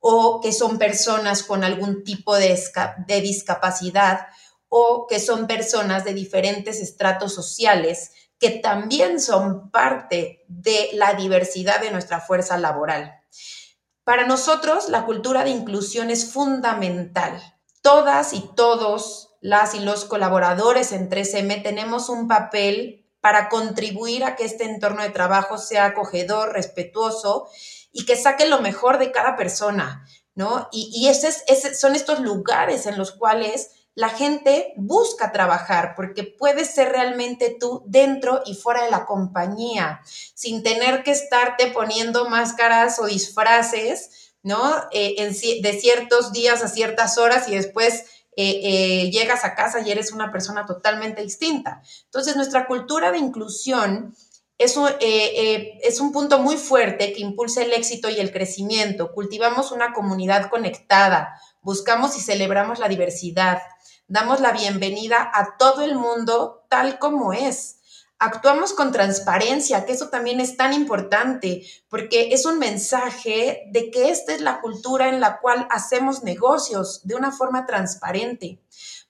o 0.00 0.40
que 0.40 0.52
son 0.52 0.78
personas 0.78 1.42
con 1.42 1.62
algún 1.62 2.02
tipo 2.02 2.34
de 2.34 3.20
discapacidad 3.20 4.26
o 4.70 5.06
que 5.06 5.20
son 5.20 5.46
personas 5.46 6.04
de 6.04 6.14
diferentes 6.14 6.80
estratos 6.80 7.34
sociales 7.34 8.12
que 8.38 8.50
también 8.50 9.20
son 9.20 9.70
parte 9.70 10.46
de 10.48 10.88
la 10.94 11.12
diversidad 11.12 11.80
de 11.80 11.90
nuestra 11.90 12.20
fuerza 12.20 12.56
laboral. 12.56 13.20
Para 14.04 14.26
nosotros, 14.26 14.88
la 14.88 15.04
cultura 15.04 15.44
de 15.44 15.50
inclusión 15.50 16.08
es 16.08 16.32
fundamental. 16.32 17.38
Todas 17.82 18.32
y 18.32 18.40
todos 18.56 19.36
las 19.40 19.74
y 19.74 19.80
los 19.80 20.04
colaboradores 20.04 20.92
en 20.92 21.10
3M 21.10 21.62
tenemos 21.62 22.08
un 22.08 22.28
papel 22.28 23.06
para 23.20 23.48
contribuir 23.48 24.24
a 24.24 24.36
que 24.36 24.44
este 24.44 24.64
entorno 24.64 25.02
de 25.02 25.10
trabajo 25.10 25.58
sea 25.58 25.86
acogedor, 25.86 26.52
respetuoso 26.52 27.48
y 27.92 28.06
que 28.06 28.16
saque 28.16 28.46
lo 28.46 28.60
mejor 28.60 28.98
de 28.98 29.12
cada 29.12 29.36
persona, 29.36 30.06
¿no? 30.34 30.68
Y, 30.72 31.08
esos 31.08 31.42
son 31.78 31.94
estos 31.94 32.20
lugares 32.20 32.86
en 32.86 32.96
los 32.96 33.12
cuales 33.12 33.70
la 34.00 34.08
gente 34.08 34.72
busca 34.76 35.30
trabajar 35.30 35.92
porque 35.94 36.22
puedes 36.22 36.70
ser 36.70 36.88
realmente 36.88 37.54
tú 37.60 37.82
dentro 37.84 38.40
y 38.46 38.54
fuera 38.54 38.82
de 38.82 38.90
la 38.90 39.04
compañía, 39.04 40.00
sin 40.32 40.62
tener 40.62 41.02
que 41.02 41.10
estarte 41.10 41.66
poniendo 41.66 42.26
máscaras 42.26 42.98
o 42.98 43.04
disfraces, 43.04 44.32
¿no? 44.42 44.74
Eh, 44.90 45.16
de 45.62 45.72
ciertos 45.74 46.32
días 46.32 46.62
a 46.62 46.68
ciertas 46.68 47.18
horas 47.18 47.46
y 47.48 47.54
después 47.54 48.06
eh, 48.36 48.60
eh, 48.62 49.10
llegas 49.10 49.44
a 49.44 49.54
casa 49.54 49.80
y 49.80 49.90
eres 49.90 50.12
una 50.12 50.32
persona 50.32 50.64
totalmente 50.64 51.22
distinta. 51.22 51.82
Entonces, 52.06 52.36
nuestra 52.36 52.66
cultura 52.66 53.12
de 53.12 53.18
inclusión 53.18 54.16
es 54.56 54.76
un 56.00 56.12
punto 56.12 56.38
muy 56.38 56.56
fuerte 56.56 57.12
que 57.12 57.20
impulsa 57.20 57.62
el 57.62 57.74
éxito 57.74 58.08
y 58.08 58.18
el 58.18 58.32
crecimiento. 58.32 59.12
Cultivamos 59.12 59.72
una 59.72 59.92
comunidad 59.92 60.48
conectada, 60.48 61.38
buscamos 61.60 62.16
y 62.16 62.22
celebramos 62.22 62.78
la 62.78 62.88
diversidad 62.88 63.60
damos 64.10 64.40
la 64.40 64.50
bienvenida 64.50 65.30
a 65.32 65.56
todo 65.56 65.82
el 65.82 65.94
mundo 65.94 66.66
tal 66.68 66.98
como 66.98 67.32
es. 67.32 67.76
Actuamos 68.18 68.74
con 68.74 68.92
transparencia, 68.92 69.86
que 69.86 69.92
eso 69.92 70.08
también 70.08 70.40
es 70.40 70.56
tan 70.56 70.74
importante, 70.74 71.62
porque 71.88 72.34
es 72.34 72.44
un 72.44 72.58
mensaje 72.58 73.62
de 73.70 73.90
que 73.90 74.10
esta 74.10 74.34
es 74.34 74.40
la 74.40 74.60
cultura 74.60 75.08
en 75.08 75.20
la 75.20 75.38
cual 75.38 75.66
hacemos 75.70 76.24
negocios 76.24 77.00
de 77.04 77.14
una 77.14 77.30
forma 77.30 77.66
transparente. 77.66 78.58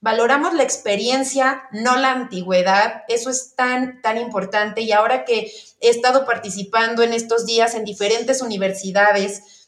Valoramos 0.01 0.53
la 0.53 0.63
experiencia, 0.63 1.63
no 1.71 1.97
la 1.97 2.11
antigüedad. 2.11 3.01
Eso 3.07 3.31
es 3.31 3.55
tan, 3.55 4.01
tan 4.01 4.17
importante. 4.17 4.81
Y 4.81 4.91
ahora 4.91 5.25
que 5.25 5.51
he 5.79 5.89
estado 5.89 6.25
participando 6.25 7.01
en 7.01 7.13
estos 7.13 7.45
días 7.47 7.73
en 7.73 7.85
diferentes 7.85 8.41
universidades, 8.41 9.67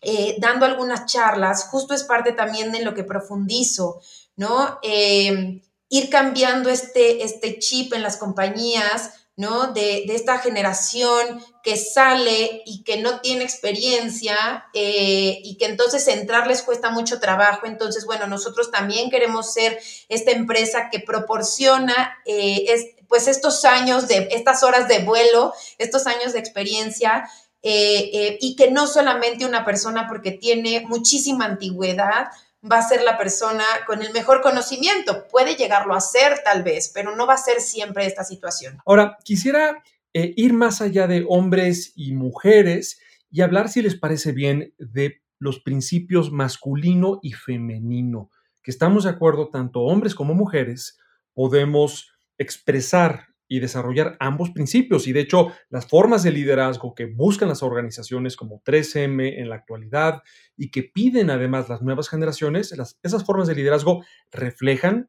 eh, 0.00 0.36
dando 0.38 0.64
algunas 0.64 1.06
charlas, 1.06 1.64
justo 1.64 1.92
es 1.92 2.04
parte 2.04 2.32
también 2.32 2.70
de 2.70 2.84
lo 2.84 2.94
que 2.94 3.02
profundizo. 3.02 4.00
¿No? 4.38 4.78
Eh, 4.82 5.60
ir 5.90 6.10
cambiando 6.10 6.70
este, 6.70 7.24
este 7.24 7.58
chip 7.58 7.92
en 7.92 8.02
las 8.02 8.16
compañías, 8.16 9.10
¿no? 9.36 9.72
De, 9.72 10.04
esta 10.04 10.38
generación 10.38 11.42
que 11.62 11.76
sale 11.76 12.62
y 12.64 12.84
que 12.84 12.98
no 12.98 13.20
tiene 13.20 13.42
experiencia 13.44 14.66
eh, 14.74 15.40
y 15.42 15.56
que 15.58 15.66
entonces 15.66 16.06
entrarles 16.08 16.62
cuesta 16.62 16.90
mucho 16.90 17.18
trabajo. 17.18 17.66
Entonces, 17.66 18.06
bueno, 18.06 18.28
nosotros 18.28 18.70
también 18.70 19.10
queremos 19.10 19.52
ser 19.52 19.78
esta 20.08 20.30
empresa 20.30 20.88
que 20.90 21.00
proporciona 21.00 22.16
eh, 22.24 22.96
pues 23.08 23.26
estos 23.26 23.64
años 23.64 24.06
de, 24.06 24.28
estas 24.30 24.62
horas 24.62 24.86
de 24.86 25.00
vuelo, 25.00 25.52
estos 25.78 26.06
años 26.06 26.32
de 26.32 26.38
experiencia. 26.38 27.28
y 27.60 28.54
que 28.56 28.70
no 28.70 28.86
solamente 28.86 29.44
una 29.44 29.64
persona 29.64 30.06
porque 30.08 30.30
tiene 30.30 30.84
muchísima 30.86 31.44
antigüedad, 31.44 32.28
va 32.62 32.78
a 32.78 32.88
ser 32.88 33.02
la 33.02 33.16
persona 33.16 33.64
con 33.86 34.02
el 34.02 34.12
mejor 34.12 34.40
conocimiento. 34.40 35.26
Puede 35.28 35.54
llegarlo 35.54 35.94
a 35.94 36.00
ser 36.00 36.40
tal 36.44 36.62
vez, 36.62 36.90
pero 36.92 37.14
no 37.14 37.26
va 37.26 37.34
a 37.34 37.38
ser 37.38 37.60
siempre 37.60 38.06
esta 38.06 38.24
situación. 38.24 38.78
Ahora, 38.84 39.16
quisiera 39.24 39.82
eh, 40.14 40.32
ir 40.36 40.52
más 40.52 40.80
allá 40.80 41.06
de 41.06 41.24
hombres 41.28 41.92
y 41.94 42.12
mujeres 42.12 43.00
y 43.30 43.42
hablar, 43.42 43.68
si 43.68 43.82
les 43.82 43.96
parece 43.96 44.32
bien, 44.32 44.74
de 44.78 45.22
los 45.38 45.60
principios 45.60 46.32
masculino 46.32 47.20
y 47.22 47.32
femenino, 47.32 48.30
que 48.62 48.70
estamos 48.70 49.04
de 49.04 49.10
acuerdo, 49.10 49.50
tanto 49.50 49.82
hombres 49.82 50.14
como 50.14 50.34
mujeres 50.34 50.98
podemos 51.34 52.10
expresar 52.38 53.28
y 53.48 53.60
desarrollar 53.60 54.16
ambos 54.20 54.50
principios. 54.50 55.08
Y 55.08 55.12
de 55.12 55.20
hecho, 55.20 55.52
las 55.70 55.86
formas 55.86 56.22
de 56.22 56.32
liderazgo 56.32 56.94
que 56.94 57.06
buscan 57.06 57.48
las 57.48 57.62
organizaciones 57.62 58.36
como 58.36 58.62
3M 58.62 59.38
en 59.38 59.48
la 59.48 59.56
actualidad 59.56 60.22
y 60.56 60.70
que 60.70 60.82
piden 60.82 61.30
además 61.30 61.68
las 61.68 61.82
nuevas 61.82 62.08
generaciones, 62.08 62.74
esas 63.02 63.24
formas 63.24 63.48
de 63.48 63.54
liderazgo 63.54 64.04
reflejan 64.30 65.08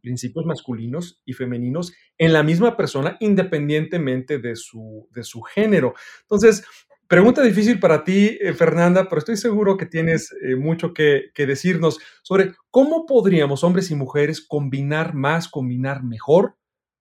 principios 0.00 0.44
masculinos 0.44 1.22
y 1.24 1.32
femeninos 1.32 1.94
en 2.18 2.32
la 2.32 2.42
misma 2.42 2.76
persona 2.76 3.16
independientemente 3.20 4.38
de 4.38 4.56
su, 4.56 5.08
de 5.12 5.22
su 5.22 5.42
género. 5.42 5.94
Entonces, 6.22 6.64
pregunta 7.08 7.42
difícil 7.42 7.80
para 7.80 8.04
ti, 8.04 8.36
eh, 8.40 8.52
Fernanda, 8.52 9.08
pero 9.08 9.20
estoy 9.20 9.36
seguro 9.36 9.76
que 9.76 9.86
tienes 9.86 10.30
eh, 10.42 10.56
mucho 10.56 10.92
que, 10.92 11.30
que 11.34 11.46
decirnos 11.46 11.98
sobre 12.22 12.52
cómo 12.70 13.06
podríamos 13.06 13.64
hombres 13.64 13.90
y 13.90 13.94
mujeres 13.94 14.40
combinar 14.42 15.14
más, 15.14 15.48
combinar 15.48 16.02
mejor 16.02 16.56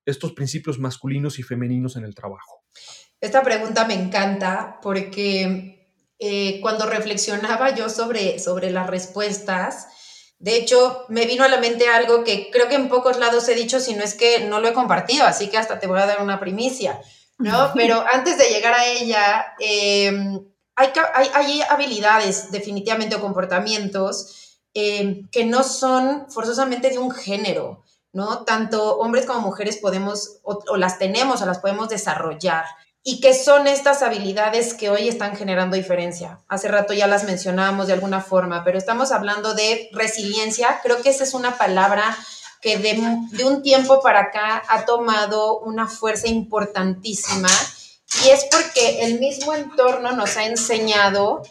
estos 0.06 0.34
principios 0.34 0.80
masculinos 0.80 1.40
y 1.40 1.44
femeninos 1.44 1.96
en 1.96 2.04
el 2.04 2.16
trabajo? 2.16 2.64
Esta 3.22 3.42
pregunta 3.42 3.86
me 3.86 3.94
encanta 3.94 4.80
porque 4.82 5.90
eh, 6.20 6.60
cuando 6.62 6.86
reflexionaba 6.86 7.74
yo 7.74 7.90
sobre, 7.90 8.40
sobre 8.40 8.72
las 8.72 8.88
respuestas, 8.90 9.88
de 10.44 10.58
hecho, 10.58 11.06
me 11.08 11.26
vino 11.26 11.46
a 11.46 11.48
la 11.48 11.58
mente 11.62 11.88
algo 11.88 12.26
que 12.26 12.50
creo 12.52 12.68
que 12.68 12.76
en 12.76 12.90
pocos 12.90 13.18
lados 13.18 13.48
he 13.48 13.56
dicho, 13.56 13.80
si 13.80 13.94
no 13.94 14.04
es 14.04 14.14
que 14.14 14.42
no 14.42 14.60
lo 14.60 14.68
he 14.68 14.74
compartido, 14.74 15.26
así 15.26 15.48
que 15.48 15.58
hasta 15.58 15.80
te 15.80 15.88
voy 15.88 16.00
a 16.02 16.06
dar 16.06 16.22
una 16.22 16.42
primicia, 16.42 17.00
¿no? 17.38 17.72
Pero 17.76 18.04
antes 18.12 18.38
de 18.38 18.50
llegar 18.50 18.74
a 18.74 18.86
ella, 18.86 19.54
em, 19.58 20.46
hay, 20.76 20.90
hay, 21.34 21.62
habilidades 21.70 22.52
definitivamente 22.52 23.16
o 23.16 23.22
comportamientos 23.22 24.60
em, 24.74 25.30
que 25.30 25.46
no 25.46 25.64
son 25.64 26.30
forzosamente 26.30 26.90
de 26.90 26.98
un 26.98 27.12
género. 27.12 27.83
¿No? 28.14 28.44
Tanto 28.44 28.98
hombres 28.98 29.26
como 29.26 29.42
mujeres 29.42 29.78
podemos, 29.78 30.40
o, 30.44 30.78
las 30.78 31.00
tenemos, 31.00 31.42
o 31.42 31.46
las 31.46 31.60
podemos 31.60 31.90
desarrollar. 31.90 32.66
¿Y 33.04 33.20
qué 33.20 33.34
son 33.34 33.68
estas 33.68 34.02
habilidades 34.02 34.74
que 34.74 34.90
hoy 34.90 35.10
están 35.10 35.36
generando 35.36 35.76
diferencia? 35.76 36.40
Hace 36.48 36.70
rato 36.70 36.94
ya 36.94 37.08
las 37.08 37.26
mencionábamos 37.26 37.88
de 37.88 37.94
alguna 37.94 38.22
forma, 38.22 38.64
pero 38.64 38.78
estamos 38.78 39.12
hablando 39.12 39.54
de 39.56 39.90
resiliencia. 39.92 40.80
Creo 40.82 41.02
que 41.02 41.10
esa 41.10 41.26
es 41.26 41.34
una 41.34 41.58
palabra 41.58 42.18
que 42.62 42.78
de, 42.78 42.98
de 43.32 43.44
un 43.44 43.62
tiempo 43.62 44.00
para 44.02 44.22
acá 44.22 44.64
ha 44.70 44.86
tomado 44.86 45.60
una 45.60 45.90
fuerza 45.90 46.30
importantísima 46.30 47.50
y 48.24 48.30
es 48.30 48.46
porque 48.50 49.04
el 49.04 49.20
mismo 49.20 49.54
entorno 49.54 50.14
nos 50.14 50.38
ha 50.38 50.46
enseñado 50.46 51.42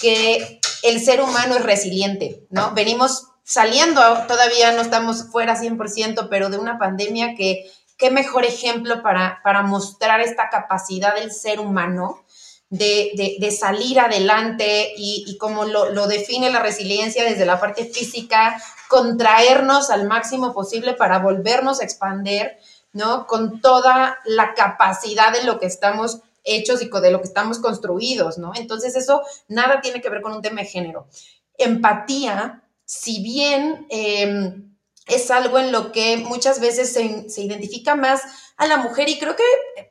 que 0.00 0.60
el 0.82 1.04
ser 1.04 1.20
humano 1.20 1.56
es 1.56 1.62
resiliente, 1.62 2.46
¿no? 2.50 2.72
Venimos 2.72 3.24
saliendo, 3.50 4.00
todavía 4.28 4.70
no 4.70 4.80
estamos 4.80 5.24
fuera 5.24 5.60
100%, 5.60 6.28
pero 6.30 6.50
de 6.50 6.58
una 6.58 6.78
pandemia 6.78 7.34
que 7.34 7.68
qué 7.98 8.12
mejor 8.12 8.44
ejemplo 8.44 9.02
para, 9.02 9.40
para 9.42 9.64
mostrar 9.64 10.20
esta 10.20 10.50
capacidad 10.50 11.16
del 11.16 11.32
ser 11.32 11.58
humano 11.58 12.22
de, 12.68 13.36
de, 13.40 13.50
salir 13.50 13.98
adelante 13.98 14.92
y, 14.96 15.24
y 15.26 15.36
como 15.36 15.64
lo, 15.64 15.90
lo, 15.90 16.06
define 16.06 16.50
la 16.50 16.60
resiliencia 16.60 17.24
desde 17.24 17.44
la 17.44 17.58
parte 17.58 17.86
física, 17.86 18.62
contraernos 18.88 19.90
al 19.90 20.06
máximo 20.06 20.54
posible 20.54 20.94
para 20.94 21.18
volvernos 21.18 21.80
a 21.80 21.84
expander, 21.84 22.56
¿no? 22.92 23.26
Con 23.26 23.60
toda 23.60 24.20
la 24.26 24.54
capacidad 24.54 25.32
de 25.32 25.42
lo 25.42 25.58
que 25.58 25.66
estamos 25.66 26.20
hechos 26.44 26.80
y 26.82 26.88
de 26.88 27.10
lo 27.10 27.20
que 27.20 27.26
estamos 27.26 27.58
construidos, 27.58 28.38
¿no? 28.38 28.52
Entonces 28.54 28.94
eso 28.94 29.22
nada 29.48 29.80
tiene 29.80 30.00
que 30.00 30.08
ver 30.08 30.22
con 30.22 30.34
un 30.34 30.42
tema 30.42 30.60
de 30.60 30.68
género. 30.68 31.08
Empatía 31.58 32.62
si 32.90 33.22
bien 33.22 33.86
em, 33.88 34.76
es 35.06 35.30
algo 35.30 35.60
en 35.60 35.70
lo 35.70 35.92
que 35.92 36.16
muchas 36.16 36.58
veces 36.58 36.92
se, 36.92 37.40
identifica 37.40 37.94
más 37.94 38.20
a 38.56 38.66
la 38.66 38.78
mujer 38.78 39.08
y 39.08 39.16
creo 39.20 39.36
que 39.36 39.44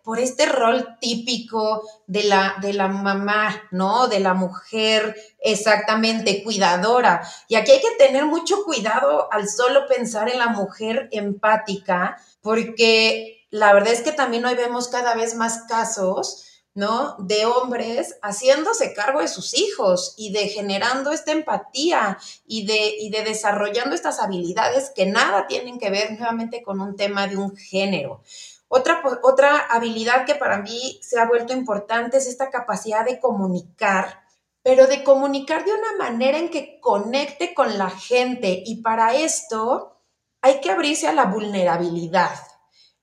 por 0.03 0.19
este 0.19 0.45
rol 0.45 0.97
típico 0.99 1.81
de 2.07 2.23
la, 2.23 2.57
de 2.61 2.73
la 2.73 2.89
mamá, 2.89 3.63
¿no? 3.71 4.09
De 4.09 4.19
la 4.19 4.33
mujer 4.33 5.15
exactamente 5.39 6.43
cuidadora. 6.43 7.21
Y 7.47 7.55
aquí 7.55 7.71
hay 7.71 7.79
que 7.79 8.05
tener 8.05 8.25
mucho 8.25 8.65
cuidado 8.65 9.31
al 9.31 9.47
solo 9.47 9.87
pensar 9.87 10.27
en 10.27 10.39
la 10.39 10.49
mujer 10.49 11.07
empática, 11.13 12.17
porque 12.41 13.45
la 13.49 13.71
verdad 13.71 13.93
es 13.93 14.01
que 14.01 14.11
también 14.11 14.45
hoy 14.45 14.55
vemos 14.55 14.89
cada 14.89 15.15
vez 15.15 15.35
más 15.35 15.63
casos 15.69 16.48
¿no? 16.79 17.17
De 17.19 17.45
hombres 17.45 18.17
haciéndose 18.21 18.93
cargo 18.93 19.19
de 19.19 19.27
sus 19.27 19.53
hijos 19.53 20.15
y 20.17 20.31
de 20.31 20.47
generando 20.47 21.11
esta 21.11 21.33
empatía 21.33 22.17
y 22.47 22.65
de, 22.65 22.95
y 22.99 23.11
de 23.11 23.23
desarrollando 23.23 23.93
estas 23.93 24.19
habilidades 24.19 24.91
que 24.95 25.05
nada 25.05 25.45
tienen 25.45 25.77
que 25.77 25.89
ver 25.89 26.11
nuevamente 26.11 26.63
con 26.63 26.79
un 26.79 26.95
tema 26.95 27.27
de 27.27 27.37
un 27.37 27.55
género. 27.55 28.23
Otra, 28.69 29.03
otra 29.23 29.57
habilidad 29.69 30.25
que 30.25 30.35
para 30.35 30.59
mí 30.59 30.99
se 31.03 31.19
ha 31.19 31.25
vuelto 31.25 31.53
importante 31.53 32.17
es 32.17 32.27
esta 32.27 32.49
capacidad 32.49 33.03
de 33.03 33.19
comunicar, 33.19 34.21
pero 34.63 34.87
de 34.87 35.03
comunicar 35.03 35.65
de 35.65 35.73
una 35.73 35.97
manera 35.97 36.37
en 36.37 36.49
que 36.49 36.79
conecte 36.79 37.53
con 37.53 37.77
la 37.77 37.89
gente 37.89 38.63
y 38.65 38.81
para 38.81 39.15
esto 39.15 39.97
hay 40.41 40.61
que 40.61 40.71
abrirse 40.71 41.07
a 41.07 41.13
la 41.13 41.25
vulnerabilidad. 41.25 42.48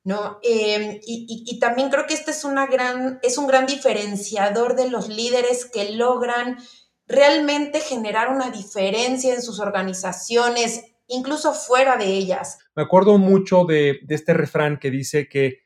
¿No? 0.06 0.38
Em, 0.44 1.00
y, 1.04 1.58
también 1.58 1.90
creo 1.90 2.06
que 2.06 2.14
este 2.14 2.30
es, 2.30 2.44
una 2.44 2.68
gran, 2.68 3.18
es 3.24 3.38
un 3.38 3.48
gran 3.48 3.66
diferenciador 3.66 4.76
de 4.76 4.88
los 4.88 5.08
líderes 5.08 5.64
que 5.64 5.96
logran 5.96 6.58
realmente 7.08 7.80
generar 7.80 8.28
una 8.28 8.52
diferencia 8.52 9.34
en 9.34 9.42
sus 9.42 9.58
organizaciones, 9.58 10.84
incluso 11.08 11.52
fuera 11.52 11.96
de 11.96 12.06
ellas. 12.06 12.58
Me 12.76 12.84
acuerdo 12.84 13.18
mucho 13.18 13.64
de 13.64 13.98
este 14.08 14.32
refrán 14.32 14.78
que 14.78 14.92
dice 14.92 15.28
que 15.28 15.58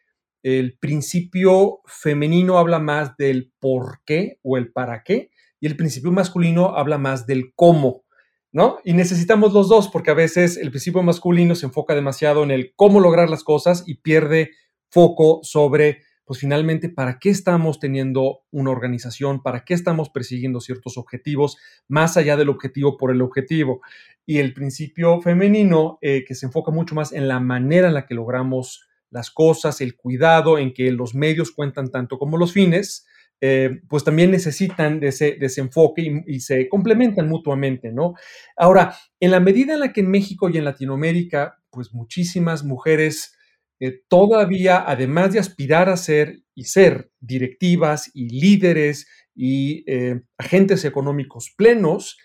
el 0.43 0.79
principio 0.79 1.83
femenino 1.85 2.57
habla 2.57 2.79
más 2.79 3.19
del 3.19 3.53
por 3.61 4.01
qué 4.07 4.39
o 4.43 4.57
el 4.57 4.73
para 4.73 5.03
qué 5.03 5.31
y 5.61 5.67
el 5.67 5.77
principio 5.77 6.13
masculino 6.13 6.79
habla 6.79 6.97
más 6.97 7.27
del 7.27 7.53
cómo. 7.55 8.05
¿No? 8.53 8.79
Y 8.85 8.95
necesitamos 8.95 9.53
los 9.53 9.69
dos 9.69 9.89
porque 9.89 10.11
a 10.11 10.15
veces 10.15 10.57
el 10.57 10.71
principio 10.71 11.03
masculino 11.03 11.55
se 11.55 11.67
enfoca 11.67 11.95
demasiado 11.95 12.43
en 12.43 12.51
el 12.51 12.73
cómo 12.75 13.01
lograr 13.01 13.31
las 13.31 13.45
cosas 13.45 13.85
y 13.87 13.97
pierde 13.97 14.51
foco 14.91 15.41
sobre, 15.43 16.03
pues 16.25 16.41
finalmente, 16.41 16.89
para 16.89 17.19
qué 17.19 17.31
estamos 17.31 17.79
teniendo 17.79 18.41
una 18.51 18.71
organización, 18.71 19.43
para 19.43 19.65
qué 19.65 19.75
estamos 19.75 20.11
persiguiendo 20.11 20.61
ciertos 20.61 20.99
objetivos, 20.99 21.59
más 21.89 22.17
allá 22.17 22.37
del 22.37 22.49
objetivo 22.49 22.97
por 22.97 23.13
el 23.13 23.23
objetivo. 23.23 23.81
Y 24.27 24.39
el 24.39 24.53
principio 24.53 25.21
femenino, 25.21 25.99
eh, 26.03 26.25
que 26.27 26.35
se 26.35 26.47
enfoca 26.47 26.73
mucho 26.73 26.95
más 26.95 27.13
en 27.13 27.29
la 27.29 27.41
manera 27.41 27.89
en 27.89 27.95
la 27.95 28.07
que 28.07 28.15
logramos 28.15 28.87
las 29.11 29.31
cosas, 29.31 29.81
el 29.81 29.97
cuidado, 29.97 30.59
en 30.59 30.73
que 30.73 30.91
los 30.93 31.15
medios 31.15 31.51
cuentan 31.51 31.91
tanto 31.91 32.19
como 32.19 32.37
los 32.37 32.53
fines, 32.53 33.07
eh, 33.41 33.81
pues 33.89 34.05
también 34.05 34.31
necesitan 34.31 35.01
de 35.01 35.09
ese, 35.09 35.39
enfoque 35.57 36.23
y, 36.27 36.41
se 36.41 36.69
complementan 36.69 37.29
mutuamente, 37.29 37.91
¿no? 37.91 38.15
Ahora, 38.57 38.95
en 39.19 39.31
la 39.31 39.41
medida 39.41 39.75
en 39.75 39.81
la 39.81 39.93
que 39.93 40.01
en 40.01 40.11
México 40.11 40.51
y 40.51 40.59
en 40.59 40.65
Latinoamérica, 40.65 41.59
pues 41.71 41.95
muchísimas 41.95 42.65
mujeres 42.65 43.35
eh, 43.81 44.03
todavía, 44.09 44.85
además 44.87 45.33
de 45.33 45.39
aspirar 45.39 45.89
a 45.89 45.97
ser 45.97 46.41
y 46.55 46.65
ser 46.65 47.11
directivas 47.19 48.11
y 48.13 48.29
líderes 48.29 49.09
y 49.35 49.91
eh, 49.91 50.21
agentes 50.37 50.85
económicos 50.85 51.55
plenos, 51.57 52.19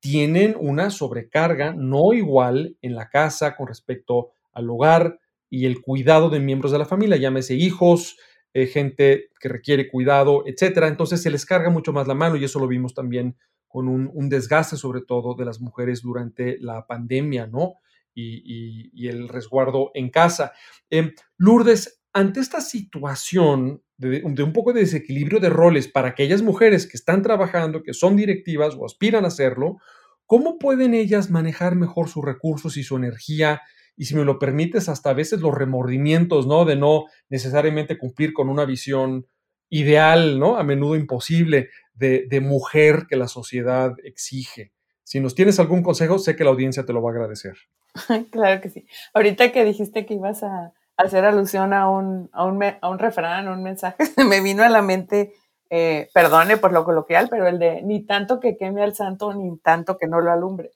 tienen 0.00 0.56
una 0.58 0.88
sobrecarga 0.88 1.74
no 1.76 2.14
igual 2.14 2.78
en 2.80 2.94
la 2.94 3.10
casa 3.10 3.56
con 3.56 3.68
respecto 3.68 4.32
al 4.52 4.70
hogar 4.70 5.18
y 5.50 5.66
el 5.66 5.82
cuidado 5.82 6.30
de 6.30 6.40
miembros 6.40 6.72
de 6.72 6.78
la 6.78 6.86
familia, 6.86 7.18
llámese 7.18 7.54
hijos, 7.56 8.16
eh, 8.54 8.66
gente 8.66 9.30
que 9.40 9.48
requiere 9.48 9.88
cuidado, 9.88 10.44
etcétera. 10.46 10.88
Entonces 10.88 11.22
se 11.22 11.30
les 11.30 11.46
carga 11.46 11.70
mucho 11.70 11.92
más 11.92 12.06
la 12.06 12.14
mano 12.14 12.36
y 12.36 12.44
eso 12.44 12.58
lo 12.58 12.68
vimos 12.68 12.94
también 12.94 13.36
con 13.66 13.88
un, 13.88 14.28
desgaste, 14.28 14.76
sobre 14.76 15.00
todo, 15.00 15.34
de 15.34 15.46
las 15.46 15.58
mujeres 15.58 16.02
durante 16.02 16.58
la 16.60 16.86
pandemia, 16.86 17.46
¿no? 17.46 17.76
Y, 18.14 19.08
el 19.08 19.30
resguardo 19.30 19.90
en 19.94 20.10
casa. 20.10 20.52
Em, 20.90 21.12
Lourdes, 21.38 22.02
ante 22.12 22.40
esta 22.40 22.60
situación 22.60 23.82
de, 23.96 24.20
de, 24.20 24.42
un 24.42 24.52
poco 24.52 24.74
de 24.74 24.80
desequilibrio 24.80 25.40
de 25.40 25.48
roles 25.48 25.88
para 25.88 26.08
aquellas 26.08 26.42
mujeres 26.42 26.86
que 26.86 26.98
están 26.98 27.22
trabajando, 27.22 27.82
que 27.82 27.94
son 27.94 28.14
directivas 28.14 28.74
o 28.74 28.84
aspiran 28.84 29.24
a 29.24 29.28
hacerlo, 29.28 29.78
¿cómo 30.26 30.58
pueden 30.58 30.92
ellas 30.92 31.30
manejar 31.30 31.74
mejor 31.74 32.10
sus 32.10 32.22
recursos 32.22 32.76
y 32.76 32.82
su 32.82 32.96
energía 32.96 33.62
y 33.96 34.06
si 34.06 34.14
me 34.14 34.24
lo 34.24 34.38
permites, 34.38 34.88
hasta 34.88 35.10
a 35.10 35.14
veces 35.14 35.40
los 35.40 35.54
remordimientos, 35.54 36.46
¿no? 36.46 36.64
De 36.64 36.76
no 36.76 37.04
necesariamente 37.28 37.98
cumplir 37.98 38.32
con 38.32 38.48
una 38.48 38.64
visión 38.64 39.26
ideal, 39.68 40.38
¿no? 40.38 40.56
A 40.56 40.64
menudo 40.64 40.96
imposible 40.96 41.70
de, 41.94 42.40
mujer 42.40 43.06
que 43.08 43.16
la 43.16 43.28
sociedad 43.28 43.94
exige. 44.04 44.72
Si 45.04 45.20
nos 45.20 45.34
tienes 45.34 45.60
algún 45.60 45.82
consejo, 45.82 46.18
sé 46.18 46.36
que 46.36 46.44
la 46.44 46.50
audiencia 46.50 46.84
te 46.84 46.92
lo 46.92 47.02
va 47.02 47.10
a 47.10 47.12
agradecer. 47.12 47.56
Claro 48.30 48.60
que 48.60 48.70
sí. 48.70 48.86
Ahorita 49.12 49.52
que 49.52 49.64
dijiste 49.64 50.06
que 50.06 50.14
ibas 50.14 50.42
a 50.42 50.72
hacer 50.96 51.24
alusión 51.24 51.72
a 51.72 51.88
un, 51.88 52.30
a 52.32 52.44
un, 52.44 52.62
a 52.62 52.88
un 52.88 52.98
refrán, 52.98 53.48
un 53.48 53.62
mensaje, 53.62 53.96
me 54.28 54.40
vino 54.40 54.62
a 54.62 54.68
la 54.68 54.82
mente, 54.82 55.34
eh, 55.70 56.08
perdone 56.12 56.56
por 56.56 56.72
lo 56.72 56.84
coloquial, 56.84 57.28
pero 57.30 57.46
el 57.46 57.58
de 57.58 57.82
ni 57.82 58.04
tanto 58.04 58.40
que 58.40 58.56
queme 58.56 58.82
al 58.82 58.94
santo, 58.94 59.34
ni 59.34 59.58
tanto 59.58 59.96
que 59.98 60.06
no 60.06 60.20
lo 60.20 60.32
alumbre. 60.32 60.70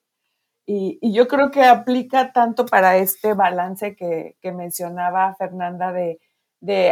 Y, 0.67 0.99
yo 1.13 1.29
creo 1.29 1.51
que 1.53 1.63
aplica 1.63 2.33
tanto 2.33 2.67
para 2.67 2.97
este 2.97 3.35
balance 3.35 3.95
que, 3.95 4.37
mencionaba 4.53 5.35
Fernanda 5.37 5.93
de, 5.93 6.19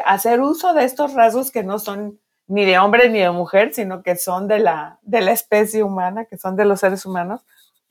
hacer 0.07 0.41
uso 0.41 0.73
de 0.73 0.85
estos 0.85 1.15
rasgos 1.15 1.51
que 1.51 1.65
no 1.65 1.79
son 1.79 2.21
ni 2.47 2.65
de 2.65 2.79
hombre 2.79 3.09
ni 3.09 3.19
de 3.19 3.31
mujer, 3.31 3.75
sino 3.75 4.03
que 4.03 4.17
son 4.17 4.47
de 4.47 4.61
la, 4.61 4.99
de 5.03 5.23
la 5.23 5.33
especie 5.33 5.83
humana, 5.83 6.27
que 6.27 6.39
son 6.39 6.57
de 6.57 6.65
los 6.65 6.81
seres 6.81 7.05
humanos. 7.05 7.41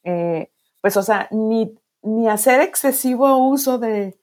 Eh, 0.03 0.51
pues, 0.81 0.95
o 0.95 1.03
sea, 1.03 1.27
ni, 1.31 1.75
ni 2.01 2.27
hacer 2.29 2.61
excesivo 2.61 3.37
uso 3.37 3.77
de, 3.79 4.17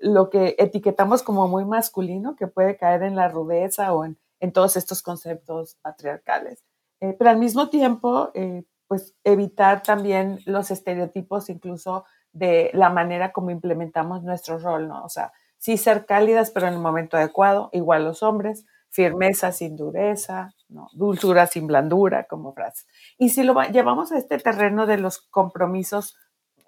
lo 0.00 0.30
que 0.30 0.54
etiquetamos 0.58 1.22
como 1.22 1.48
muy 1.48 1.64
masculino, 1.64 2.36
que 2.36 2.46
puede 2.46 2.76
caer 2.76 3.02
en 3.02 3.16
la 3.16 3.28
rudeza 3.28 3.92
o 3.92 4.04
en, 4.04 4.16
todos 4.52 4.76
estos 4.76 5.02
conceptos 5.02 5.76
patriarcales. 5.82 6.62
Eh, 7.00 7.14
pero 7.18 7.30
al 7.30 7.38
mismo 7.38 7.68
tiempo, 7.68 8.30
eh, 8.34 8.64
pues 8.88 9.14
evitar 9.22 9.82
también 9.82 10.40
los 10.46 10.70
estereotipos 10.70 11.50
incluso 11.50 12.04
de 12.32 12.70
la 12.72 12.90
manera 12.90 13.32
como 13.32 13.50
implementamos 13.50 14.22
nuestro 14.22 14.58
rol, 14.58 14.88
¿no? 14.88 15.04
O 15.04 15.08
sea, 15.08 15.32
sí 15.58 15.76
ser 15.76 16.06
cálidas, 16.06 16.50
pero 16.50 16.66
en 16.66 16.74
el 16.74 16.80
momento 16.80 17.16
adecuado, 17.16 17.68
igual 17.72 18.04
los 18.04 18.22
hombres, 18.22 18.64
firmeza 18.90 19.52
sin 19.52 19.76
dureza, 19.76 20.54
¿no? 20.68 20.88
dulzura 20.92 21.46
sin 21.46 21.66
blandura, 21.66 22.24
como 22.24 22.52
frase. 22.52 22.86
Y 23.18 23.28
si 23.30 23.42
lo 23.42 23.60
llevamos 23.64 24.12
a 24.12 24.18
este 24.18 24.38
terreno 24.38 24.86
de 24.86 24.98
los 24.98 25.18
compromisos, 25.18 26.16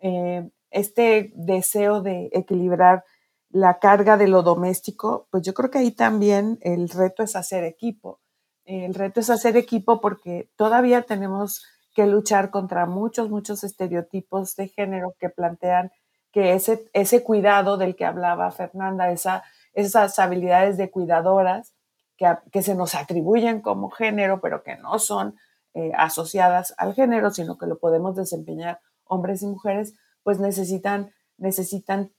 eh, 0.03 0.51
este 0.71 1.33
deseo 1.35 2.03
de 2.03 2.31
equilibrar 2.33 3.05
la 3.49 3.79
carga 3.79 4.17
de 4.17 4.29
lo 4.29 4.43
doméstico, 4.43 5.27
pues 5.31 5.43
yo 5.43 5.55
creo 5.55 5.71
que 5.71 5.79
ahí 5.79 5.91
también 5.91 6.59
el 6.61 6.89
reto 6.89 7.23
es 7.23 7.35
hacer 7.37 7.65
equipo. 7.65 8.21
El 8.65 8.95
reto 8.95 9.21
es 9.21 9.31
hacer 9.31 9.57
equipo 9.57 10.01
porque 10.01 10.51
todavía 10.55 11.03
tenemos 11.03 11.65
que 11.95 12.07
luchar 12.07 12.51
contra 12.51 12.87
muchos, 12.87 13.31
muchos 13.31 13.65
estereotipos 13.65 14.57
de 14.57 14.69
género 14.69 15.15
que 15.19 15.29
plantean 15.29 15.91
que 16.33 16.53
ese, 16.53 16.89
ese 16.93 17.23
cuidado 17.23 17.77
del 17.77 17.97
que 17.97 18.05
hablaba 18.05 18.51
Fernanda, 18.53 19.11
esa, 19.11 19.43
esas 19.73 20.19
habilidades 20.19 20.77
de 20.77 20.91
cuidadoras 20.91 21.75
que, 22.17 22.33
que, 22.53 22.63
se 22.63 22.75
nos 22.75 22.95
atribuyen 22.95 23.61
como 23.61 23.91
género, 23.91 24.41
pero 24.41 24.63
que 24.63 24.77
no 24.77 24.99
son 24.99 25.37
eh, 25.75 25.93
asociadas 25.97 26.75
al 26.79 26.95
género, 26.95 27.31
sino 27.31 27.59
que 27.59 27.67
lo 27.67 27.79
podemos 27.79 28.15
desempeñar 28.15 28.81
hombres 29.05 29.43
y 29.43 29.47
mujeres, 29.47 29.95
pues 30.23 30.39
necesitan, 30.39 31.13
necesitan 31.37 32.13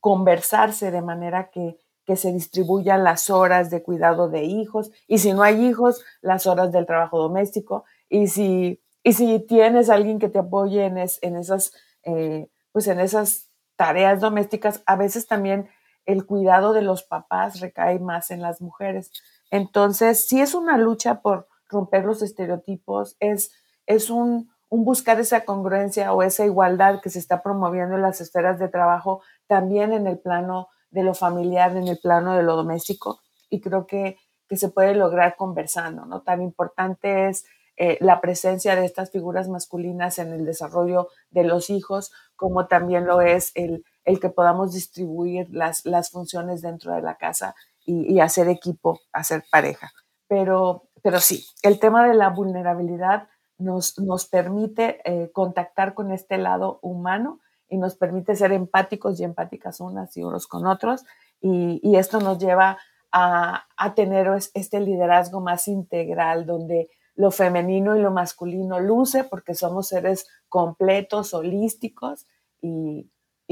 conversarse 0.00 0.90
de 0.90 1.02
manera 1.02 1.50
que, 1.50 1.78
que 2.04 2.16
se 2.16 2.32
distribuyan 2.32 3.04
las 3.04 3.30
horas 3.30 3.70
de 3.70 3.82
cuidado 3.82 4.28
de 4.28 4.44
hijos, 4.44 4.90
y 5.06 5.18
si 5.18 5.32
no 5.32 5.42
hay 5.42 5.64
hijos, 5.66 6.04
las 6.20 6.46
horas 6.46 6.70
del 6.70 6.86
trabajo 6.86 7.18
doméstico, 7.18 7.84
y 8.08 8.28
si 8.28 8.83
y 9.04 9.12
si 9.12 9.38
tienes 9.38 9.90
alguien 9.90 10.18
que 10.18 10.30
te 10.30 10.38
apoye 10.38 10.86
en, 10.86 10.96
esas, 10.96 11.72
eh, 12.04 12.48
pues 12.72 12.88
en 12.88 12.98
esas 12.98 13.50
tareas 13.76 14.20
domésticas, 14.20 14.82
a 14.86 14.96
veces 14.96 15.26
también 15.26 15.68
el 16.06 16.24
cuidado 16.24 16.72
de 16.72 16.80
los 16.80 17.02
papás 17.02 17.60
recae 17.60 17.98
más 17.98 18.30
en 18.30 18.40
las 18.40 18.62
mujeres. 18.62 19.12
Entonces, 19.50 20.26
sí 20.26 20.40
es 20.40 20.54
una 20.54 20.78
lucha 20.78 21.20
por 21.20 21.48
romper 21.68 22.06
los 22.06 22.22
estereotipos, 22.22 23.16
es, 23.20 23.52
es 23.86 24.08
un, 24.08 24.50
buscar 24.70 25.20
esa 25.20 25.44
congruencia 25.44 26.12
o 26.14 26.22
esa 26.22 26.46
igualdad 26.46 27.00
que 27.00 27.10
se 27.10 27.18
está 27.18 27.42
promoviendo 27.42 27.96
en 27.96 28.02
las 28.02 28.22
esferas 28.22 28.58
de 28.58 28.68
trabajo, 28.68 29.22
también 29.46 29.92
en 29.92 30.06
el 30.06 30.18
plano 30.18 30.68
de 30.90 31.02
lo 31.02 31.14
familiar, 31.14 31.76
en 31.76 31.88
el 31.88 31.98
plano 31.98 32.34
de 32.34 32.42
lo 32.42 32.56
doméstico, 32.56 33.20
y 33.50 33.60
creo 33.60 33.86
que, 33.86 34.16
que 34.48 34.56
se 34.56 34.70
puede 34.70 34.94
lograr 34.94 35.36
conversando, 35.36 36.06
¿no? 36.06 36.22
Tan 36.22 36.40
importante 36.40 37.28
es 37.28 37.44
eh, 37.76 37.98
la 38.00 38.20
presencia 38.20 38.76
de 38.76 38.84
estas 38.84 39.10
figuras 39.10 39.48
masculinas 39.48 40.20
en 40.20 40.32
el 40.32 40.44
desarrollo 40.44 41.08
de 41.30 41.42
los 41.42 41.70
hijos, 41.70 42.12
como 42.36 42.66
también 42.68 43.04
lo 43.04 43.20
es 43.20 43.50
el, 43.56 43.84
el 44.04 44.20
que 44.20 44.28
podamos 44.28 44.72
distribuir 44.72 45.48
las, 45.50 45.84
las, 45.84 46.10
funciones 46.10 46.62
dentro 46.62 46.94
de 46.94 47.02
la 47.02 47.16
casa 47.16 47.56
y, 47.84 48.20
hacer 48.20 48.48
equipo, 48.48 49.00
hacer 49.12 49.44
pareja. 49.50 49.90
Pero, 50.28 50.84
pero 51.02 51.18
sí, 51.18 51.46
el 51.62 51.80
tema 51.80 52.06
de 52.06 52.14
la 52.14 52.30
vulnerabilidad 52.30 53.28
nos, 53.58 53.98
nos 53.98 54.26
permite 54.26 55.00
eh, 55.04 55.30
contactar 55.32 55.94
con 55.94 56.12
este 56.12 56.38
lado 56.38 56.78
humano 56.80 57.40
y 57.68 57.76
nos 57.76 57.96
permite 57.96 58.36
ser 58.36 58.52
empáticos 58.52 59.18
y 59.18 59.24
empáticas 59.24 59.80
unas 59.80 60.16
y 60.16 60.22
unos 60.22 60.46
con 60.46 60.66
otros. 60.66 61.04
Y, 61.40 61.80
y 61.82 61.96
esto 61.96 62.20
nos 62.20 62.38
lleva 62.38 62.78
a, 63.10 63.66
a, 63.76 63.94
tener 63.94 64.30
este 64.54 64.80
liderazgo 64.80 65.40
más 65.40 65.68
integral, 65.68 66.46
donde 66.46 66.88
lo 67.16 67.30
femenino 67.30 67.96
y 67.96 68.00
lo 68.00 68.10
masculino 68.10 68.80
luce 68.80 69.24
porque 69.24 69.54
somos 69.54 69.88
seres 69.88 70.26
completos, 70.48 71.34
holísticos 71.34 72.26
y, 72.60 73.10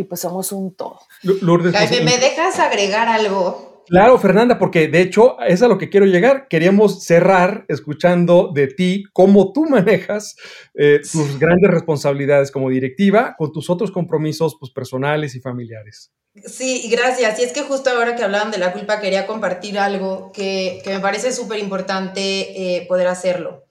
pues 0.08 0.20
somos 0.20 0.52
un 0.52 0.74
todo. 0.74 1.00
Lourdes, 1.22 1.74
¿me 2.02 2.18
dejas 2.18 2.58
agregar 2.58 3.08
algo? 3.08 3.71
Claro, 3.88 4.18
Fernanda, 4.18 4.58
porque 4.58 4.88
de 4.88 5.00
hecho 5.00 5.40
es 5.40 5.62
a 5.62 5.68
lo 5.68 5.76
que 5.76 5.90
quiero 5.90 6.06
llegar. 6.06 6.46
Queríamos 6.48 7.04
cerrar 7.04 7.64
escuchando 7.68 8.50
de 8.54 8.68
ti 8.68 9.04
cómo 9.12 9.52
tú 9.52 9.64
manejas 9.68 10.36
eh, 10.74 11.00
tus 11.00 11.38
grandes 11.38 11.70
responsabilidades 11.70 12.50
como 12.50 12.70
directiva 12.70 13.34
con 13.36 13.52
tus 13.52 13.68
otros 13.70 13.90
compromisos 13.90 14.56
pues, 14.58 14.72
personales 14.72 15.34
y 15.34 15.40
familiares. 15.40 16.12
Sí, 16.46 16.88
gracias. 16.90 17.38
Y 17.38 17.42
es 17.42 17.52
que 17.52 17.62
justo 17.62 17.90
ahora 17.90 18.16
que 18.16 18.22
hablaban 18.22 18.50
de 18.50 18.58
la 18.58 18.72
culpa 18.72 19.00
quería 19.00 19.26
compartir 19.26 19.78
algo 19.78 20.32
que, 20.32 20.82
me 20.86 21.00
parece 21.00 21.32
súper 21.32 21.58
importante 21.58 22.76
eh, 22.76 22.86
poder 22.86 23.06
hacerlo. 23.08 23.64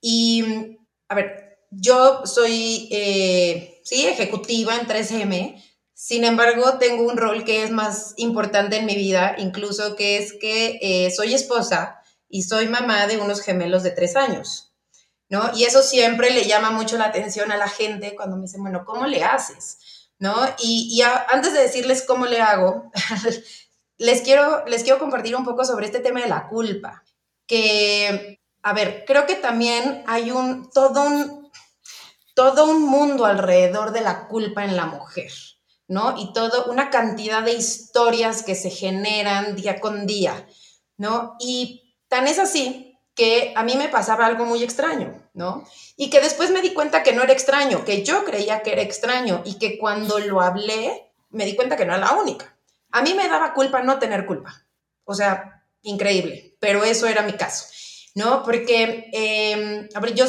Y, 0.00 0.76
a 1.08 1.14
ver, 1.14 1.58
yo 1.70 2.22
soy, 2.26 2.88
eh, 2.90 3.80
sí, 3.84 4.06
ejecutiva 4.06 4.76
en 4.76 4.86
3M, 4.86 5.62
sin 5.94 6.24
embargo, 6.24 6.78
tengo 6.78 7.04
un 7.04 7.16
rol 7.16 7.44
que 7.44 7.62
es 7.62 7.70
más 7.70 8.14
importante 8.16 8.76
en 8.76 8.86
mi 8.86 8.96
vida, 8.96 9.36
incluso 9.38 9.96
que 9.96 10.18
es 10.18 10.32
que 10.32 10.78
eh, 10.82 11.10
soy 11.10 11.34
esposa 11.34 12.00
y 12.28 12.42
soy 12.42 12.68
mamá 12.68 13.06
de 13.06 13.18
unos 13.18 13.40
gemelos 13.40 13.82
de 13.84 13.92
tres 13.92 14.16
años. 14.16 14.74
¿no? 15.28 15.50
Y 15.54 15.64
eso 15.64 15.82
siempre 15.82 16.30
le 16.30 16.44
llama 16.44 16.70
mucho 16.70 16.96
la 16.96 17.06
atención 17.06 17.52
a 17.52 17.56
la 17.56 17.68
gente 17.68 18.14
cuando 18.14 18.36
me 18.36 18.42
dicen, 18.42 18.62
bueno, 18.62 18.84
¿cómo 18.84 19.06
le 19.06 19.24
haces? 19.24 20.10
¿No? 20.18 20.34
Y, 20.58 21.02
antes 21.02 21.52
de 21.52 21.60
decirles 21.60 22.04
cómo 22.06 22.26
le 22.26 22.40
hago, 22.40 22.90
les, 23.98 24.22
quiero, 24.22 24.64
les 24.66 24.82
quiero 24.82 24.98
compartir 24.98 25.34
un 25.36 25.44
poco 25.44 25.64
sobre 25.64 25.86
este 25.86 26.00
tema 26.00 26.20
de 26.20 26.28
la 26.28 26.48
culpa, 26.48 27.04
que, 27.46 28.40
a 28.62 28.72
ver, 28.72 29.04
creo 29.06 29.26
que 29.26 29.34
también 29.34 30.02
hay 30.06 30.30
un, 30.30 30.70
todo 30.70 31.02
un, 31.02 31.50
todo 32.34 32.66
un 32.66 32.82
mundo 32.82 33.26
alrededor 33.26 33.92
de 33.92 34.00
la 34.00 34.28
culpa 34.28 34.64
en 34.64 34.76
la 34.76 34.86
mujer. 34.86 35.30
¿No? 35.88 36.14
Y 36.18 36.32
todo, 36.32 36.70
una 36.70 36.90
cantidad 36.90 37.42
de 37.42 37.52
historias 37.52 38.42
que 38.42 38.54
se 38.54 38.70
generan 38.70 39.56
día 39.56 39.80
con 39.80 40.06
día, 40.06 40.46
¿no? 40.96 41.36
Y 41.40 41.96
tan 42.08 42.26
es 42.26 42.38
así 42.38 42.98
que 43.14 43.52
a 43.56 43.62
mí 43.62 43.76
me 43.76 43.88
pasaba 43.88 44.26
algo 44.26 44.44
muy 44.44 44.62
extraño, 44.62 45.22
¿no? 45.34 45.66
Y 45.96 46.10
que 46.10 46.20
después 46.20 46.50
me 46.50 46.62
di 46.62 46.72
cuenta 46.74 47.02
que 47.02 47.12
no 47.12 47.22
era 47.22 47.32
extraño, 47.32 47.84
que 47.84 48.02
yo 48.02 48.24
creía 48.24 48.62
que 48.62 48.72
era 48.72 48.82
extraño 48.82 49.42
y 49.44 49.58
que 49.58 49.78
cuando 49.78 50.18
lo 50.18 50.40
hablé 50.40 51.12
me 51.30 51.44
di 51.44 51.54
cuenta 51.54 51.76
que 51.76 51.84
no 51.84 51.94
era 51.94 52.06
la 52.06 52.12
única. 52.14 52.56
A 52.90 53.02
mí 53.02 53.14
me 53.14 53.28
daba 53.28 53.54
culpa 53.54 53.82
no 53.82 53.98
tener 53.98 54.26
culpa. 54.26 54.64
O 55.04 55.14
sea, 55.14 55.64
increíble, 55.82 56.56
pero 56.60 56.82
eso 56.84 57.06
era 57.06 57.22
mi 57.22 57.34
caso, 57.34 57.66
¿no? 58.14 58.42
Porque, 58.42 59.10
eh, 59.12 59.88
a 59.94 60.00
ver, 60.00 60.14
yo 60.14 60.26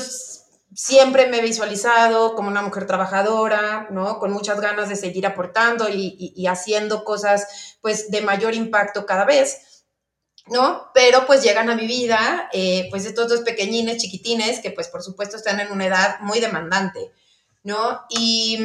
siempre 0.73 1.28
me 1.28 1.38
he 1.38 1.41
visualizado 1.41 2.36
como 2.36 2.49
una 2.49 2.62
mujer 2.62 2.86
trabajadora, 2.88 3.88
¿no? 3.91 4.19
Con 4.19 4.32
muchas 4.32 4.60
ganas 4.60 4.89
de 4.89 4.95
seguir 4.95 5.25
aportando 5.25 5.88
y, 5.89 6.45
haciendo 6.47 7.04
cosas, 7.04 7.78
pues, 7.82 8.12
de 8.12 8.21
mayor 8.21 8.56
impacto 8.56 9.06
cada 9.06 9.25
vez, 9.25 9.86
¿no? 10.47 10.91
Pero, 10.93 11.25
pues, 11.25 11.43
llegan 11.43 11.69
a 11.69 11.75
mi 11.75 11.88
vida, 11.88 12.49
eh, 12.54 12.88
pues, 12.89 13.06
estos 13.06 13.30
dos 13.30 13.41
pequeñines, 13.41 13.97
chiquitines, 13.97 14.60
que, 14.60 14.71
pues, 14.71 14.88
por 14.88 15.04
supuesto, 15.04 15.38
están 15.38 15.60
en 15.60 15.71
una 15.71 15.86
edad 15.88 16.19
muy 16.21 16.39
demandante, 16.39 17.12
¿no? 17.63 18.04
Y 18.10 18.60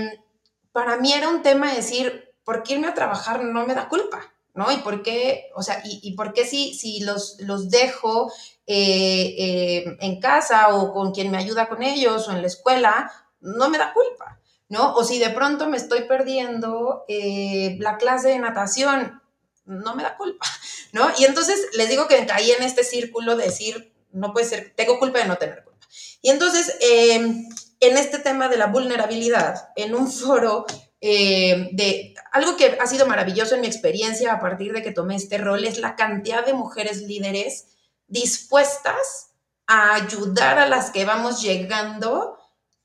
para 0.72 0.96
mí 0.96 1.12
era 1.12 1.28
un 1.28 1.42
tema 1.42 1.70
de 1.70 1.76
decir, 1.76 2.34
¿por 2.44 2.62
qué 2.62 2.74
irme 2.74 2.88
a 2.88 2.94
trabajar 2.94 3.44
no 3.44 3.66
me 3.66 3.74
da 3.74 3.88
culpa? 3.88 4.32
¿No? 4.54 4.70
Y 4.72 4.78
por 4.78 5.02
qué, 5.02 5.50
o 5.54 5.62
sea, 5.62 5.82
y, 5.84 6.14
por 6.14 6.32
qué 6.32 6.46
si, 6.46 6.74
si 6.74 7.00
los, 7.00 7.36
los 7.40 7.70
dejo 7.70 8.32
eh, 8.66 9.34
eh, 9.38 9.96
en 10.00 10.20
casa 10.20 10.74
o 10.74 10.92
con 10.92 11.12
quien 11.12 11.30
me 11.30 11.38
ayuda 11.38 11.68
con 11.68 11.82
ellos 11.82 12.28
o 12.28 12.32
en 12.32 12.40
la 12.40 12.46
escuela, 12.46 13.12
no 13.40 13.70
me 13.70 13.78
da 13.78 13.92
culpa, 13.92 14.40
¿no? 14.68 14.94
O 14.94 15.04
si 15.04 15.18
de 15.18 15.30
pronto 15.30 15.68
me 15.68 15.76
estoy 15.76 16.02
perdiendo 16.02 17.04
eh, 17.08 17.76
la 17.80 17.96
clase 17.96 18.28
de 18.28 18.38
natación, 18.38 19.22
no 19.64 19.94
me 19.94 20.02
da 20.02 20.16
culpa, 20.16 20.46
¿no? 20.92 21.10
Y 21.18 21.24
entonces 21.24 21.68
les 21.74 21.88
digo 21.88 22.08
que 22.08 22.26
caí 22.26 22.50
en 22.50 22.62
este 22.62 22.84
círculo 22.84 23.36
de 23.36 23.44
decir, 23.44 23.92
no 24.12 24.32
puede 24.32 24.46
ser, 24.46 24.72
tengo 24.76 24.98
culpa 24.98 25.20
de 25.20 25.26
no 25.26 25.36
tener 25.36 25.62
culpa. 25.64 25.86
Y 26.22 26.30
entonces, 26.30 26.76
en 26.80 27.48
este 27.80 28.18
tema 28.18 28.48
de 28.48 28.58
la 28.58 28.66
vulnerabilidad, 28.66 29.70
en 29.74 29.94
un 29.94 30.12
foro 30.12 30.66
de 31.00 32.14
algo 32.32 32.56
que 32.56 32.76
ha 32.80 32.86
sido 32.86 33.06
maravilloso 33.06 33.54
en 33.54 33.62
mi 33.62 33.66
experiencia 33.66 34.32
a 34.32 34.40
partir 34.40 34.72
de 34.72 34.82
que 34.82 34.92
tomé 34.92 35.16
este 35.16 35.38
rol, 35.38 35.64
es 35.64 35.78
la 35.78 35.96
cantidad 35.96 36.44
de 36.44 36.52
mujeres 36.52 37.02
líderes 37.02 37.66
dispuestas 38.06 39.30
a 39.66 39.94
ayudar 39.94 40.58
a 40.58 40.66
las 40.66 40.90
que 40.90 41.04
vamos 41.04 41.40
llegando 41.40 42.36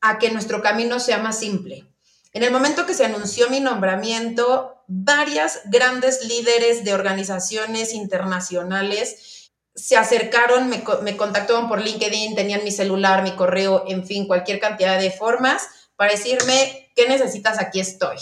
a 0.01 0.19
que 0.19 0.31
nuestro 0.31 0.61
camino 0.61 0.99
sea 0.99 1.17
más 1.17 1.39
simple. 1.39 1.85
En 2.31 2.43
el 2.43 2.51
momento 2.51 2.85
que 2.85 2.93
se 2.93 3.05
anunció 3.05 3.49
mi 3.49 3.59
nombramiento, 3.59 4.83
varias 4.87 5.61
grandes 5.65 6.25
líderes 6.25 6.83
de 6.83 6.93
organizaciones 6.93 7.93
internacionales 7.93 9.51
se 9.73 9.97
acercaron, 9.97 10.69
me, 10.69 10.83
me, 11.01 11.17
contactaron 11.17 11.67
por 11.67 11.81
LinkedIn, 11.81 12.35
tenían 12.35 12.63
mi 12.63 12.71
celular, 12.71 13.23
mi 13.23 13.35
correo, 13.35 13.83
en 13.87 14.05
fin, 14.05 14.27
cualquier 14.27 14.59
cantidad 14.59 14.99
de 14.99 15.11
formas 15.11 15.67
para 15.95 16.11
decirme, 16.11 16.84
¿qué 16.95 17.07
necesitas? 17.07 17.59
Aquí 17.59 17.79
estoy. 17.79 18.17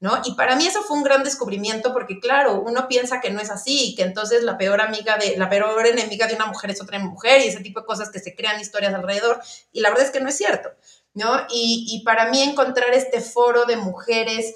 ¿no? 0.00 0.20
Y 0.24 0.34
para 0.34 0.54
mí 0.54 0.66
eso 0.66 0.82
fue 0.82 0.96
un 0.96 1.02
gran 1.02 1.24
descubrimiento 1.24 1.92
porque, 1.92 2.20
claro, 2.20 2.60
uno 2.60 2.86
piensa 2.86 3.20
que 3.20 3.30
no 3.30 3.40
es 3.40 3.50
así, 3.50 3.94
que 3.96 4.02
entonces 4.02 4.44
la 4.44 4.56
peor 4.56 4.80
amiga 4.80 5.16
de, 5.18 5.36
la 5.36 5.48
peor 5.48 5.86
enemiga 5.86 6.28
de 6.28 6.36
una 6.36 6.46
mujer 6.46 6.70
es 6.70 6.80
otra 6.80 6.98
mujer 7.00 7.40
y 7.40 7.48
ese 7.48 7.60
tipo 7.60 7.80
de 7.80 7.86
cosas 7.86 8.10
que 8.10 8.20
se 8.20 8.36
crean 8.36 8.60
historias 8.60 8.94
alrededor, 8.94 9.40
y 9.72 9.80
la 9.80 9.88
verdad 9.88 10.06
es 10.06 10.12
que 10.12 10.20
no 10.20 10.28
es 10.28 10.36
cierto, 10.36 10.70
¿no? 11.14 11.46
Y, 11.50 11.86
y 11.88 12.04
para 12.04 12.30
mí 12.30 12.42
encontrar 12.42 12.94
este 12.94 13.20
foro 13.20 13.64
de 13.64 13.76
mujeres 13.76 14.54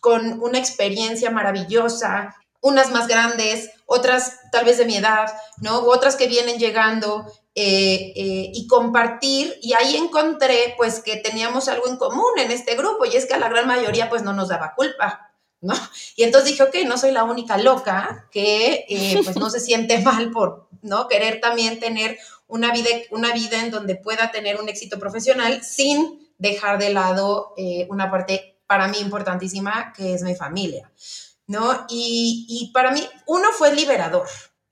con 0.00 0.42
una 0.42 0.58
experiencia 0.58 1.30
maravillosa, 1.30 2.34
unas 2.62 2.90
más 2.90 3.06
grandes, 3.06 3.70
otras 3.86 4.38
tal 4.50 4.64
vez 4.64 4.78
de 4.78 4.86
mi 4.86 4.96
edad, 4.96 5.30
¿no? 5.58 5.80
Otras 5.80 6.16
que 6.16 6.26
vienen 6.26 6.58
llegando 6.58 7.30
eh, 7.62 8.14
eh, 8.16 8.52
y 8.54 8.66
compartir. 8.66 9.58
Y 9.60 9.74
ahí 9.74 9.94
encontré 9.94 10.72
pues 10.78 11.00
que 11.00 11.16
teníamos 11.18 11.68
algo 11.68 11.88
en 11.88 11.98
común 11.98 12.38
en 12.38 12.50
este 12.50 12.74
grupo 12.74 13.04
y 13.04 13.16
es 13.16 13.26
que 13.26 13.34
a 13.34 13.38
la 13.38 13.50
gran 13.50 13.66
mayoría 13.66 14.08
pues 14.08 14.22
no 14.22 14.32
nos 14.32 14.48
daba 14.48 14.74
culpa, 14.74 15.30
¿no? 15.60 15.74
Y 16.16 16.22
entonces 16.22 16.52
dije, 16.52 16.62
ok, 16.62 16.74
no 16.86 16.96
soy 16.96 17.10
la 17.10 17.24
única 17.24 17.58
loca 17.58 18.28
que 18.30 18.86
eh, 18.88 19.20
pues 19.22 19.36
no 19.36 19.50
se 19.50 19.60
siente 19.68 19.98
mal 19.98 20.30
por, 20.30 20.70
¿no? 20.80 21.06
Querer 21.06 21.38
también 21.42 21.78
tener 21.78 22.16
una 22.46 22.72
vida, 22.72 22.88
una 23.10 23.34
vida 23.34 23.60
en 23.60 23.70
donde 23.70 23.94
pueda 23.94 24.30
tener 24.30 24.58
un 24.58 24.70
éxito 24.70 24.98
profesional 24.98 25.62
sin 25.62 26.32
dejar 26.38 26.78
de 26.78 26.94
lado 26.94 27.54
una 27.90 28.10
parte 28.10 28.58
para 28.66 28.88
mí 28.88 29.00
importantísima 29.00 29.92
que 29.94 30.14
es 30.14 30.22
mi 30.22 30.34
familia. 30.34 30.90
¿no? 31.50 31.84
Y, 31.88 32.70
para 32.72 32.92
mí, 32.92 33.06
uno 33.26 33.48
fue 33.58 33.74
liberador, 33.74 34.28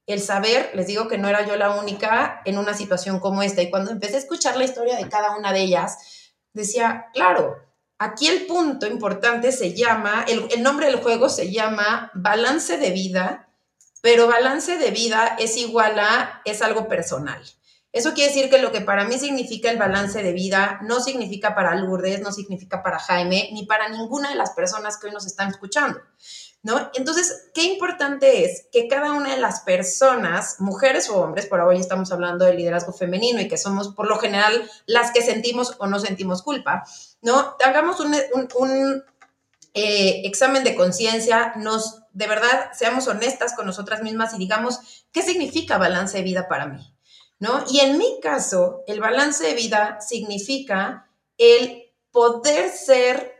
el 0.08 0.22
saber, 0.22 0.70
les 0.74 0.86
digo 0.86 1.06
que 1.06 1.18
no 1.18 1.28
era 1.28 1.46
yo 1.46 1.54
la 1.56 1.70
única 1.70 2.40
en 2.46 2.56
una 2.56 2.72
situación 2.72 3.20
como 3.20 3.42
esta. 3.42 3.60
Y 3.60 3.70
cuando 3.70 3.90
empecé 3.90 4.16
a 4.16 4.20
escuchar 4.20 4.56
la 4.56 4.64
historia 4.64 4.96
de 4.96 5.08
cada 5.08 5.36
una 5.36 5.52
de 5.52 5.60
ellas, 5.60 5.98
decía, 6.54 7.08
claro, 7.12 7.58
aquí 7.98 8.26
el 8.26 8.46
punto 8.46 8.86
importante 8.86 9.52
se 9.52 9.74
llama, 9.74 10.24
el, 10.26 10.62
nombre 10.62 10.86
del 10.86 10.96
juego 10.96 11.28
se 11.28 11.52
llama 11.52 12.10
balance 12.14 12.78
de 12.78 12.90
vida, 12.90 13.50
pero 14.00 14.28
balance 14.28 14.78
de 14.78 14.90
vida 14.90 15.36
es 15.38 15.58
igual 15.58 15.98
a, 15.98 16.40
es 16.46 16.62
algo 16.62 16.88
personal. 16.88 17.42
Eso 17.92 18.14
quiere 18.14 18.32
decir 18.32 18.48
que 18.48 18.62
lo 18.62 18.72
que 18.72 18.80
para 18.80 19.04
mí 19.04 19.18
significa 19.18 19.70
el 19.70 19.76
balance 19.76 20.22
de 20.22 20.32
vida 20.32 20.78
no 20.84 21.00
significa 21.00 21.54
para 21.54 21.74
Lourdes, 21.74 22.20
no 22.20 22.32
significa 22.32 22.82
para 22.82 22.98
Jaime, 22.98 23.50
ni 23.52 23.66
para 23.66 23.90
ninguna 23.90 24.30
de 24.30 24.36
las 24.36 24.52
personas 24.52 24.98
que 24.98 25.08
hoy 25.08 25.12
nos 25.12 25.26
están 25.26 25.48
escuchando. 25.48 26.00
¿No? 26.62 26.90
Entonces, 26.94 27.50
qué 27.54 27.64
importante 27.64 28.44
es 28.44 28.66
que 28.72 28.88
cada 28.88 29.12
una 29.12 29.34
de 29.34 29.40
las 29.40 29.60
personas, 29.60 30.56
mujeres 30.58 31.08
o 31.08 31.16
hombres, 31.20 31.46
por 31.46 31.60
hoy 31.60 31.78
estamos 31.78 32.10
hablando 32.10 32.44
de 32.44 32.54
liderazgo 32.54 32.92
femenino 32.92 33.40
y 33.40 33.48
que 33.48 33.56
somos 33.56 33.94
por 33.94 34.08
lo 34.08 34.18
general 34.18 34.68
las 34.86 35.12
que 35.12 35.22
sentimos 35.22 35.76
o 35.78 35.86
no 35.86 36.00
sentimos 36.00 36.42
culpa, 36.42 36.84
¿no? 37.22 37.56
Hagamos 37.64 38.00
un, 38.00 38.14
eh, 39.74 40.22
examen 40.24 40.64
de 40.64 40.74
conciencia, 40.74 41.52
nos, 41.56 42.02
de 42.12 42.26
verdad, 42.26 42.70
seamos 42.72 43.06
honestas 43.06 43.54
con 43.54 43.66
nosotras 43.66 44.02
mismas 44.02 44.34
y 44.34 44.38
digamos, 44.38 45.06
¿qué 45.12 45.22
significa 45.22 45.78
balance 45.78 46.18
de 46.18 46.24
vida 46.24 46.48
para 46.48 46.66
mí? 46.66 46.94
¿No? 47.38 47.64
Y 47.70 47.80
en 47.80 47.98
mi 47.98 48.18
caso, 48.20 48.82
el 48.88 48.98
balance 48.98 49.44
de 49.44 49.54
vida 49.54 50.00
significa 50.00 51.08
el 51.36 51.92
poder 52.10 52.70
ser 52.70 53.37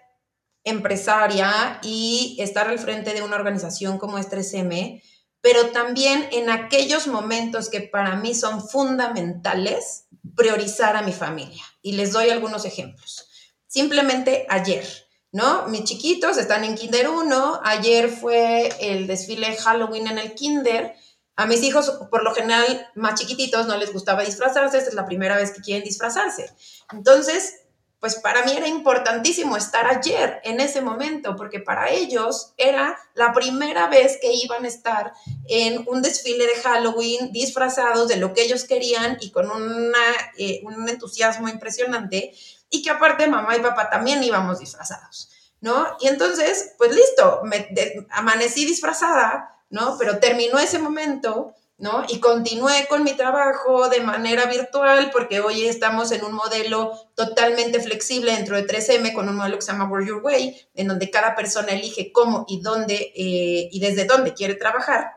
empresaria 0.64 1.80
y 1.82 2.36
estar 2.40 2.68
al 2.68 2.78
frente 2.78 3.14
de 3.14 3.22
una 3.22 3.36
organización 3.36 3.98
como 3.98 4.18
es 4.18 4.28
3M, 4.28 5.02
pero 5.40 5.70
también 5.70 6.28
en 6.32 6.50
aquellos 6.50 7.06
momentos 7.06 7.68
que 7.68 7.80
para 7.80 8.16
mí 8.16 8.34
son 8.34 8.66
fundamentales, 8.66 10.06
priorizar 10.36 10.96
a 10.96 11.02
mi 11.02 11.12
familia. 11.12 11.62
Y 11.82 11.92
les 11.92 12.12
doy 12.12 12.30
algunos 12.30 12.64
ejemplos. 12.64 13.28
Simplemente 13.66 14.46
ayer, 14.48 14.86
¿no? 15.32 15.66
Mis 15.68 15.84
chiquitos 15.84 16.38
están 16.38 16.64
en 16.64 16.74
Kinder 16.74 17.08
1, 17.08 17.60
ayer 17.64 18.08
fue 18.08 18.70
el 18.80 19.06
desfile 19.06 19.56
Halloween 19.56 20.08
en 20.08 20.18
el 20.18 20.34
Kinder. 20.34 20.94
A 21.36 21.46
mis 21.46 21.62
hijos, 21.62 21.90
por 22.10 22.24
lo 22.24 22.34
general, 22.34 22.88
más 22.96 23.20
chiquititos, 23.20 23.66
no 23.66 23.76
les 23.76 23.92
gustaba 23.92 24.24
disfrazarse, 24.24 24.78
esta 24.78 24.90
es 24.90 24.96
la 24.96 25.06
primera 25.06 25.36
vez 25.36 25.52
que 25.52 25.60
quieren 25.60 25.84
disfrazarse. 25.84 26.52
Entonces, 26.92 27.54
pues 28.00 28.16
para 28.16 28.44
mí 28.44 28.52
era 28.56 28.68
importantísimo 28.68 29.56
estar 29.56 29.86
ayer 29.86 30.40
en 30.44 30.60
ese 30.60 30.80
momento, 30.80 31.34
porque 31.34 31.58
para 31.58 31.90
ellos 31.90 32.52
era 32.56 32.96
la 33.14 33.32
primera 33.32 33.88
vez 33.88 34.18
que 34.20 34.32
iban 34.32 34.64
a 34.64 34.68
estar 34.68 35.12
en 35.48 35.84
un 35.88 36.00
desfile 36.00 36.46
de 36.46 36.60
Halloween 36.62 37.32
disfrazados 37.32 38.06
de 38.08 38.16
lo 38.16 38.32
que 38.34 38.42
ellos 38.42 38.64
querían 38.64 39.18
y 39.20 39.30
con 39.30 39.50
una, 39.50 39.98
eh, 40.36 40.60
un 40.62 40.88
entusiasmo 40.88 41.48
impresionante, 41.48 42.32
y 42.70 42.82
que 42.82 42.90
aparte 42.90 43.26
mamá 43.26 43.56
y 43.56 43.60
papá 43.60 43.90
también 43.90 44.22
íbamos 44.22 44.60
disfrazados, 44.60 45.30
¿no? 45.60 45.96
Y 46.00 46.08
entonces, 46.08 46.74
pues 46.78 46.94
listo, 46.94 47.40
me 47.44 47.68
amanecí 48.10 48.64
disfrazada, 48.64 49.56
¿no? 49.70 49.96
Pero 49.98 50.18
terminó 50.18 50.58
ese 50.58 50.78
momento 50.78 51.54
¿no? 51.78 52.04
Y 52.08 52.18
continué 52.18 52.86
con 52.88 53.04
mi 53.04 53.12
trabajo 53.12 53.88
de 53.88 54.00
manera 54.00 54.46
virtual 54.46 55.10
porque 55.12 55.40
hoy 55.40 55.66
estamos 55.66 56.10
en 56.10 56.24
un 56.24 56.32
modelo 56.32 56.92
totalmente 57.14 57.80
flexible 57.80 58.32
dentro 58.32 58.56
de 58.56 58.66
3M 58.66 59.14
con 59.14 59.28
un 59.28 59.36
modelo 59.36 59.56
que 59.56 59.62
se 59.62 59.72
llama 59.72 59.88
Work 59.88 60.06
Your 60.06 60.22
Way, 60.22 60.70
en 60.74 60.88
donde 60.88 61.10
cada 61.10 61.36
persona 61.36 61.68
elige 61.68 62.10
cómo 62.12 62.44
y 62.48 62.60
dónde 62.60 63.12
eh, 63.14 63.68
y 63.70 63.78
desde 63.78 64.06
dónde 64.06 64.34
quiere 64.34 64.54
trabajar. 64.54 65.12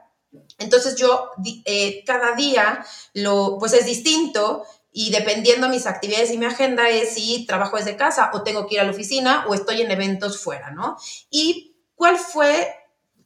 Entonces 0.60 0.96
yo 0.96 1.32
eh, 1.66 2.04
cada 2.06 2.36
día 2.36 2.86
lo, 3.16 3.58
pues 3.60 3.74
es 3.74 3.88
distinto 3.88 4.64
y 4.94 5.10
dependiendo 5.10 5.68
mis 5.68 5.88
actividades 5.88 6.32
y 6.32 6.38
mi 6.38 6.46
agenda 6.46 6.90
es 6.90 7.16
si 7.16 7.46
trabajo 7.48 7.78
desde 7.78 7.98
casa 7.98 8.30
o 8.34 8.44
tengo 8.44 8.68
que 8.68 8.76
ir 8.76 8.82
a 8.82 8.84
la 8.84 8.92
oficina 8.92 9.46
o 9.48 9.56
estoy 9.56 9.82
en 9.82 9.90
eventos 9.90 10.40
fuera, 10.40 10.70
¿no? 10.72 10.98
Y 11.32 11.76
cuál 11.96 12.18
fue 12.18 12.81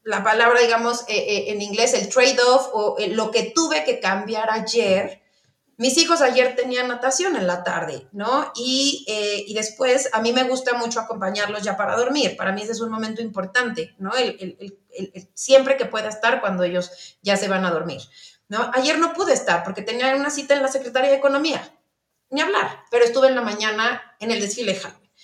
la 0.06 0.24
palabra, 0.24 0.62
digamos, 0.62 1.02
eh, 1.08 1.18
eh, 1.18 1.46
en 1.48 1.62
inglés, 1.62 1.96
el 1.96 2.08
trade-off 2.10 2.70
o 2.74 2.96
eh, 3.00 3.08
lo 3.08 3.32
que 3.32 3.52
tuve 3.56 3.84
que 3.84 4.00
cambiar 4.00 4.52
ayer. 4.52 5.24
Mis 5.78 5.98
hijos 5.98 6.22
ayer 6.22 6.56
tenían 6.56 6.88
natación 6.88 7.36
en 7.36 7.48
la 7.48 7.64
tarde, 7.64 8.08
¿no? 8.14 8.54
Y, 8.56 9.04
y, 9.46 9.54
después 9.54 10.10
a 10.14 10.22
mí 10.22 10.32
me 10.32 10.44
gusta 10.44 10.78
mucho 10.78 11.02
acompañarlos 11.02 11.64
ya 11.64 11.76
para 11.76 11.98
dormir. 11.98 12.38
Para 12.38 12.54
mí 12.54 12.62
ese 12.62 12.72
es 12.72 12.80
un 12.80 12.92
momento 12.92 13.22
importante, 13.22 13.94
¿no? 13.98 14.16
El, 14.16 14.38
el, 14.40 15.30
siempre 15.34 15.76
que 15.76 15.86
pueda 15.86 16.08
estar 16.08 16.40
cuando 16.40 16.64
ellos 16.64 17.18
ya 17.22 17.36
se 17.36 17.50
van 17.50 17.66
a 17.66 17.72
dormir, 17.72 18.00
¿no? 18.48 18.72
Ayer 18.74 19.00
no 19.00 19.12
pude 19.12 19.34
estar 19.34 19.66
porque 19.66 19.82
tenía 19.82 20.16
una 20.16 20.30
cita 20.30 20.54
en 20.54 20.62
la 20.62 20.70
Secretaría 20.70 21.10
de 21.10 21.18
Economía, 21.18 21.78
ni 22.30 22.40
hablar, 22.40 22.84
pero 22.90 23.04
estuve 23.04 23.28
en 23.28 23.36
la 23.36 23.42
mañana 23.42 24.16
en 24.22 24.32
el 24.32 24.40
desfile. 24.40 24.80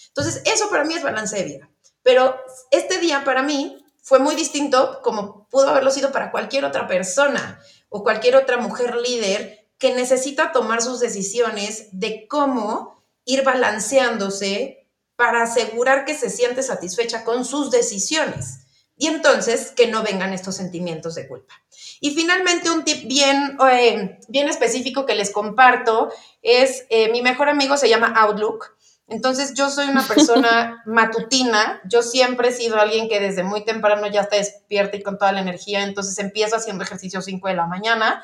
Entonces, 0.07 0.41
eso 0.43 0.69
para 0.69 0.83
mí 0.83 0.95
es 0.95 1.03
balance 1.03 1.37
de 1.37 1.43
vida. 1.43 1.69
Pero 2.03 2.35
este 2.71 2.99
día 2.99 3.23
para 3.23 3.43
mí 3.43 3.80
fue 4.01 4.19
muy 4.19 4.35
distinto 4.35 4.99
como 5.03 5.47
pudo 5.49 5.69
haberlo 5.69 5.91
sido 5.91 6.11
para 6.11 6.31
cualquier 6.31 6.65
otra 6.65 6.87
persona 6.87 7.61
o 7.89 8.03
cualquier 8.03 8.35
otra 8.35 8.57
mujer 8.57 8.95
líder 8.97 9.67
que 9.77 9.93
necesita 9.93 10.51
tomar 10.51 10.81
sus 10.81 10.99
decisiones 10.99 11.87
de 11.91 12.27
cómo 12.27 13.03
ir 13.25 13.43
balanceándose 13.43 14.87
para 15.15 15.43
asegurar 15.43 16.05
que 16.05 16.15
se 16.15 16.29
siente 16.29 16.63
satisfecha 16.63 17.23
con 17.23 17.45
sus 17.45 17.69
decisiones 17.71 18.61
y 18.97 19.07
entonces 19.07 19.71
que 19.71 19.87
no 19.87 20.03
vengan 20.03 20.33
estos 20.33 20.55
sentimientos 20.55 21.15
de 21.15 21.27
culpa. 21.27 21.55
Y 21.99 22.11
finalmente 22.11 22.69
un 22.69 22.83
tip 22.83 23.07
bien, 23.07 23.57
eh, 23.71 24.19
bien 24.27 24.47
específico 24.47 25.05
que 25.07 25.15
les 25.15 25.31
comparto 25.31 26.11
es, 26.43 26.85
eh, 26.89 27.11
mi 27.11 27.21
mejor 27.23 27.49
amigo 27.49 27.77
se 27.77 27.89
llama 27.89 28.13
Outlook 28.15 28.75
entonces 29.12 29.54
yo 29.54 29.69
soy 29.69 29.89
una 29.89 30.08
persona 30.08 30.82
matutina, 30.86 31.82
yo 31.84 32.02
siempre 32.02 32.47
he 32.47 32.52
sido 32.54 32.78
alguien 32.78 33.10
que 33.10 33.19
desde 33.19 33.43
muy 33.43 33.65
temprano 33.65 34.08
ya 34.08 34.21
está 34.21 34.38
despierta 34.38 34.95
y 34.95 35.04
con 35.04 35.17
toda 35.17 35.34
la 35.34 35.41
energía, 35.41 35.84
entonces 35.84 36.17
empiezo 36.17 36.56
haciendo 36.56 36.86
ejercicio 36.86 37.21
5 37.21 37.47
de 37.50 37.54
la 37.54 37.67
mañana. 37.67 38.24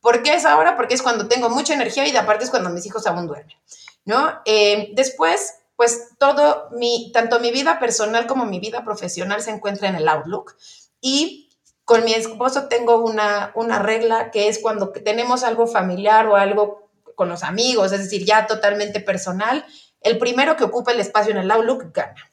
¿Por 0.00 0.22
qué 0.22 0.34
es 0.34 0.44
ahora? 0.44 0.76
Porque 0.76 0.94
es 0.94 1.02
cuando 1.02 1.26
tengo 1.26 1.50
mucha 1.50 1.74
energía 1.74 2.06
y 2.06 2.12
de 2.12 2.18
aparte 2.18 2.44
es 2.44 2.50
cuando 2.50 2.70
mis 2.70 2.86
hijos 2.86 3.04
aún 3.08 3.26
duermen, 3.26 3.56
¿no? 4.04 4.40
Eh, 4.44 4.90
después, 4.94 5.54
pues 5.74 6.10
todo 6.18 6.68
mi, 6.70 7.10
tanto 7.12 7.40
mi 7.40 7.50
vida 7.50 7.80
personal 7.80 8.28
como 8.28 8.46
mi 8.46 8.60
vida 8.60 8.84
profesional 8.84 9.42
se 9.42 9.50
encuentra 9.50 9.88
en 9.88 9.96
el 9.96 10.06
Outlook 10.06 10.54
y 11.00 11.50
con 11.84 12.04
mi 12.04 12.14
esposo 12.14 12.68
tengo 12.68 13.00
una, 13.00 13.50
una 13.56 13.80
regla 13.80 14.30
que 14.30 14.46
es 14.46 14.60
cuando 14.60 14.90
tenemos 14.90 15.42
algo 15.42 15.66
familiar 15.66 16.28
o 16.28 16.36
algo 16.36 16.88
con 17.16 17.28
los 17.28 17.42
amigos, 17.42 17.90
es 17.90 18.04
decir, 18.04 18.24
ya 18.24 18.46
totalmente 18.46 19.00
personal, 19.00 19.66
el 20.00 20.18
primero 20.18 20.56
que 20.56 20.64
ocupa 20.64 20.92
el 20.92 21.00
espacio 21.00 21.32
en 21.32 21.38
el 21.38 21.50
Outlook 21.50 21.92
gana. 21.92 22.30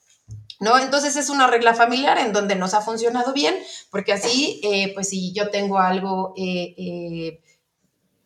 ¿No? 0.61 0.79
Entonces 0.79 1.17
es 1.17 1.29
una 1.29 1.47
regla 1.47 1.73
familiar 1.73 2.17
en 2.17 2.31
donde 2.31 2.55
nos 2.55 2.73
ha 2.73 2.81
funcionado 2.81 3.33
bien, 3.33 3.55
porque 3.91 4.13
así, 4.13 4.61
eh, 4.63 4.93
pues 4.93 5.09
si 5.09 5.33
yo 5.33 5.49
tengo 5.49 5.79
algo, 5.79 6.33
eh, 6.37 6.73
eh, 6.77 7.41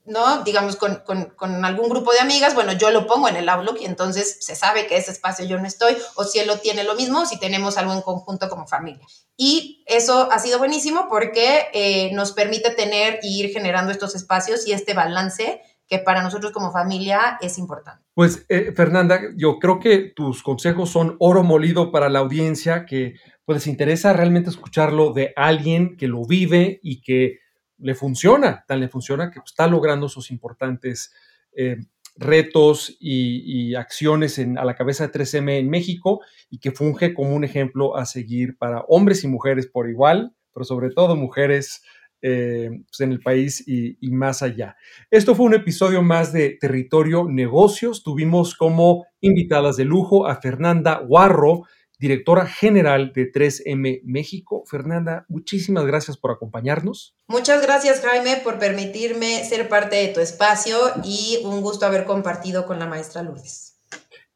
¿no? 0.06 0.44
Digamos, 0.44 0.76
con, 0.76 1.66
algún 1.66 1.90
grupo 1.90 2.14
de 2.14 2.20
amigas, 2.20 2.54
bueno, 2.54 2.74
yo 2.74 2.92
lo 2.92 3.08
pongo 3.08 3.28
en 3.28 3.36
el 3.36 3.50
Outlook 3.50 3.80
y 3.82 3.86
entonces 3.86 4.38
se 4.42 4.56
sabe 4.56 4.86
que 4.86 4.96
ese 4.96 5.10
espacio 5.10 5.44
yo 5.46 5.58
no 5.58 5.66
estoy, 5.66 5.98
o 6.16 6.24
si 6.24 6.38
él 6.38 6.46
lo 6.46 6.60
tiene 6.60 6.84
lo 6.84 6.94
mismo, 6.94 7.22
o 7.22 7.26
si 7.26 7.40
tenemos 7.40 7.78
algo 7.78 7.94
en 7.94 8.02
conjunto 8.02 8.48
como 8.48 8.68
familia. 8.68 9.08
Y 9.36 9.84
eso 9.88 10.32
ha 10.32 10.38
sido 10.38 10.60
buenísimo 10.60 11.08
porque 11.10 12.12
nos 12.14 12.34
permite 12.34 12.70
tener 12.70 13.20
y 13.24 13.40
ir 13.40 13.52
generando 13.52 13.92
estos 13.92 14.14
espacios 14.14 14.68
y 14.68 14.74
este 14.74 14.94
balance 14.94 15.64
que 15.90 15.98
para 15.98 16.22
nosotros 16.22 16.52
como 16.52 16.72
familia 16.72 17.40
es 17.42 17.58
importante. 17.58 18.09
Pues 18.20 18.46
eh, 18.50 18.74
Fernanda, 18.76 19.22
yo 19.38 19.60
creo 19.60 19.80
que 19.80 20.12
tus 20.14 20.44
consejos 20.44 20.90
son 20.90 21.16
oro 21.20 21.42
molido 21.42 21.90
para 21.90 22.10
la 22.10 22.20
audiencia 22.20 22.86
que 22.86 23.14
pues 23.46 23.60
les 23.60 23.68
interesa 23.68 24.12
realmente 24.12 24.50
escucharlo 24.50 25.14
de 25.14 25.32
alguien 25.38 25.96
que 25.96 26.10
lo 26.10 26.26
vive 26.26 26.82
y 26.84 27.00
que 27.00 27.40
le 27.78 27.96
funciona, 27.96 28.66
tan 28.68 28.82
le 28.82 28.90
funciona 28.90 29.32
que 29.32 29.40
pues, 29.40 29.52
está 29.52 29.68
logrando 29.68 30.10
sus 30.10 30.32
importantes 30.32 31.14
eh, 31.54 31.78
retos 32.18 32.98
y, 33.00 33.74
acciones 33.76 34.38
a 34.38 34.66
la 34.66 34.76
cabeza 34.76 35.08
de 35.08 35.14
3M 35.14 35.58
en 35.58 35.70
México 35.70 36.20
y 36.50 36.60
que 36.60 36.74
funge 36.74 37.14
como 37.14 37.34
un 37.34 37.46
ejemplo 37.46 37.96
a 37.96 38.06
seguir 38.06 38.58
para 38.58 38.82
hombres 38.90 39.24
y 39.24 39.30
mujeres 39.30 39.66
por 39.66 39.90
igual, 39.90 40.36
pero 40.54 40.66
sobre 40.66 40.90
todo 40.90 41.16
mujeres 41.16 41.84
eh, 42.22 42.70
pues, 42.86 43.00
en 43.02 43.12
el 43.12 43.22
país 43.22 43.64
y, 43.68 43.98
más 44.12 44.42
allá. 44.42 44.76
Esto 45.12 45.36
fue 45.36 45.46
un 45.46 45.54
episodio 45.54 46.02
más 46.02 46.34
de 46.34 46.58
Territorio 46.60 47.26
Negocios. 47.30 48.04
Tuvimos 48.04 48.56
como 48.56 49.06
invitadas 49.22 49.78
de 49.78 49.86
lujo 49.86 50.28
a 50.28 50.36
Fernanda 50.42 51.00
Guarro, 51.00 51.64
directora 52.00 52.46
general 52.46 53.12
de 53.14 53.32
3M 53.32 54.02
México. 54.04 54.64
Fernanda, 54.66 55.26
muchísimas 55.30 55.86
gracias 55.86 56.18
por 56.18 56.32
acompañarnos. 56.32 57.16
Muchas 57.28 57.62
gracias, 57.62 58.02
Jaime, 58.02 58.38
por 58.44 58.60
permitirme 58.60 59.44
ser 59.44 59.70
parte 59.70 59.98
de 59.98 60.08
tu 60.10 60.20
espacio 60.20 60.78
y 61.04 61.40
un 61.44 61.62
gusto 61.62 61.86
haber 61.86 62.06
compartido 62.06 62.66
con 62.66 62.80
la 62.80 62.88
maestra 62.88 63.22
Lourdes 63.24 63.69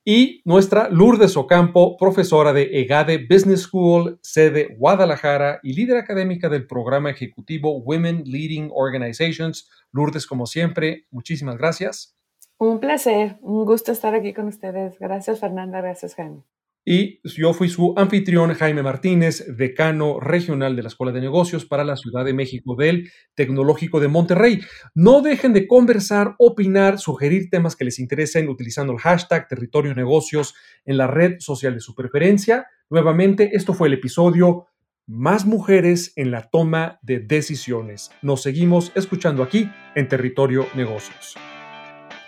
y 0.05 0.41
nuestra 0.43 0.89
Lourdes 0.89 1.37
Ocampo, 1.37 1.95
profesora 1.97 2.51
de 2.51 2.81
EGADE 2.81 3.25
Business 3.29 3.61
School, 3.61 4.19
sede 4.21 4.75
Guadalajara 4.77 5.59
y 5.63 5.73
líder 5.73 5.97
académica 5.97 6.49
del 6.49 6.67
programa 6.67 7.09
ejecutivo 7.09 7.79
Women 7.79 8.23
Leading 8.25 8.69
Organizations. 8.73 9.69
Lourdes, 9.91 10.27
como 10.27 10.45
siempre, 10.45 11.05
muchísimas 11.11 11.57
gracias. 11.57 12.15
Un 12.57 12.79
placer, 12.79 13.37
un 13.41 13.65
gusto 13.65 13.91
estar 13.91 14.13
aquí 14.13 14.33
con 14.33 14.47
ustedes. 14.47 14.99
Gracias, 14.99 15.39
Fernanda. 15.39 15.81
Gracias, 15.81 16.15
Jaime. 16.15 16.43
Y 16.85 17.21
yo 17.23 17.53
fui 17.53 17.69
su 17.69 17.93
anfitrión, 17.95 18.53
Jaime 18.53 18.83
Martínez, 18.83 19.45
decano 19.55 20.19
regional 20.19 20.75
de 20.75 20.81
la 20.81 20.89
Escuela 20.89 21.13
de 21.13 21.21
Negocios 21.21 21.65
para 21.65 21.85
la 21.85 21.95
Ciudad 21.95 22.25
de 22.25 22.33
México 22.33 22.75
del 22.75 23.09
Tecnológico 23.35 24.01
de 24.01 24.09
Monterrey. 24.09 24.59
No 24.93 25.21
dejen 25.21 25.53
de 25.53 25.65
conversar, 25.65 26.35
opinar, 26.39 26.99
sugerir 26.99 27.49
temas 27.49 27.77
que 27.77 27.85
les 27.85 27.99
interesen 27.99 28.49
utilizando 28.49 28.91
el 28.91 28.99
hashtag 28.99 29.47
Territorio 29.47 29.95
Negocios 29.95 30.55
en 30.83 30.97
la 30.97 31.07
red 31.07 31.39
social 31.39 31.73
de 31.73 31.79
su 31.79 31.95
preferencia. 31.95 32.67
Nuevamente, 32.89 33.51
esto 33.53 33.73
fue 33.73 33.87
el 33.87 33.93
episodio 33.93 34.65
Más 35.05 35.45
mujeres 35.45 36.13
en 36.15 36.31
la 36.31 36.49
toma 36.49 36.99
de 37.01 37.19
decisiones. 37.19 38.11
Nos 38.21 38.41
seguimos 38.41 38.91
escuchando 38.95 39.43
aquí 39.43 39.69
en 39.95 40.07
Territorio 40.07 40.65
Negocios. 40.75 41.35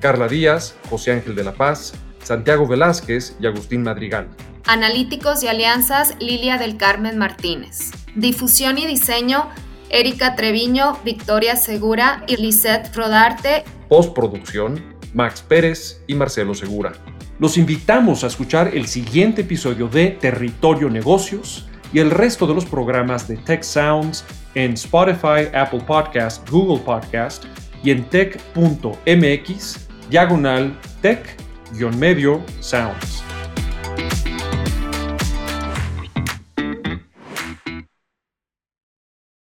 Carla 0.00 0.28
Díaz, 0.28 0.76
José 0.90 1.12
Ángel 1.12 1.34
de 1.34 1.44
la 1.44 1.52
Paz, 1.52 1.94
Santiago 2.22 2.66
Velázquez 2.66 3.36
y 3.40 3.46
Agustín 3.46 3.82
Madrigal. 3.82 4.28
Analíticos 4.66 5.42
y 5.44 5.48
alianzas, 5.48 6.16
Lilia 6.18 6.58
del 6.58 6.76
Carmen 6.76 7.18
Martínez. 7.18 7.92
Difusión 8.16 8.78
y 8.78 8.86
diseño, 8.86 9.48
Erika 9.90 10.34
Treviño, 10.34 10.98
Victoria 11.04 11.54
Segura 11.56 12.24
y 12.26 12.36
Lisette 12.36 12.94
Rodarte. 12.94 13.64
Postproducción, 13.88 14.82
Max 15.14 15.40
Pérez 15.46 16.02
y 16.08 16.14
Marcelo 16.14 16.54
Segura. 16.54 16.92
Los 17.38 17.58
invitamos 17.58 18.24
a 18.24 18.26
escuchar 18.26 18.72
el 18.74 18.86
siguiente 18.88 19.42
episodio 19.42 19.88
de 19.88 20.10
Territorio 20.10 20.90
Negocios 20.90 21.68
y 21.92 22.00
el 22.00 22.10
resto 22.10 22.46
de 22.46 22.54
los 22.54 22.64
programas 22.64 23.28
de 23.28 23.36
Tech 23.36 23.62
Sounds 23.62 24.24
en 24.54 24.72
Spotify, 24.72 25.48
Apple 25.54 25.82
Podcast, 25.86 26.48
Google 26.50 26.82
Podcast 26.82 27.44
y 27.84 27.90
en 27.92 28.04
tech.mx 28.04 29.85
diagonal 30.10 30.70
tech-medio 31.02 32.42
sounds. 32.60 33.25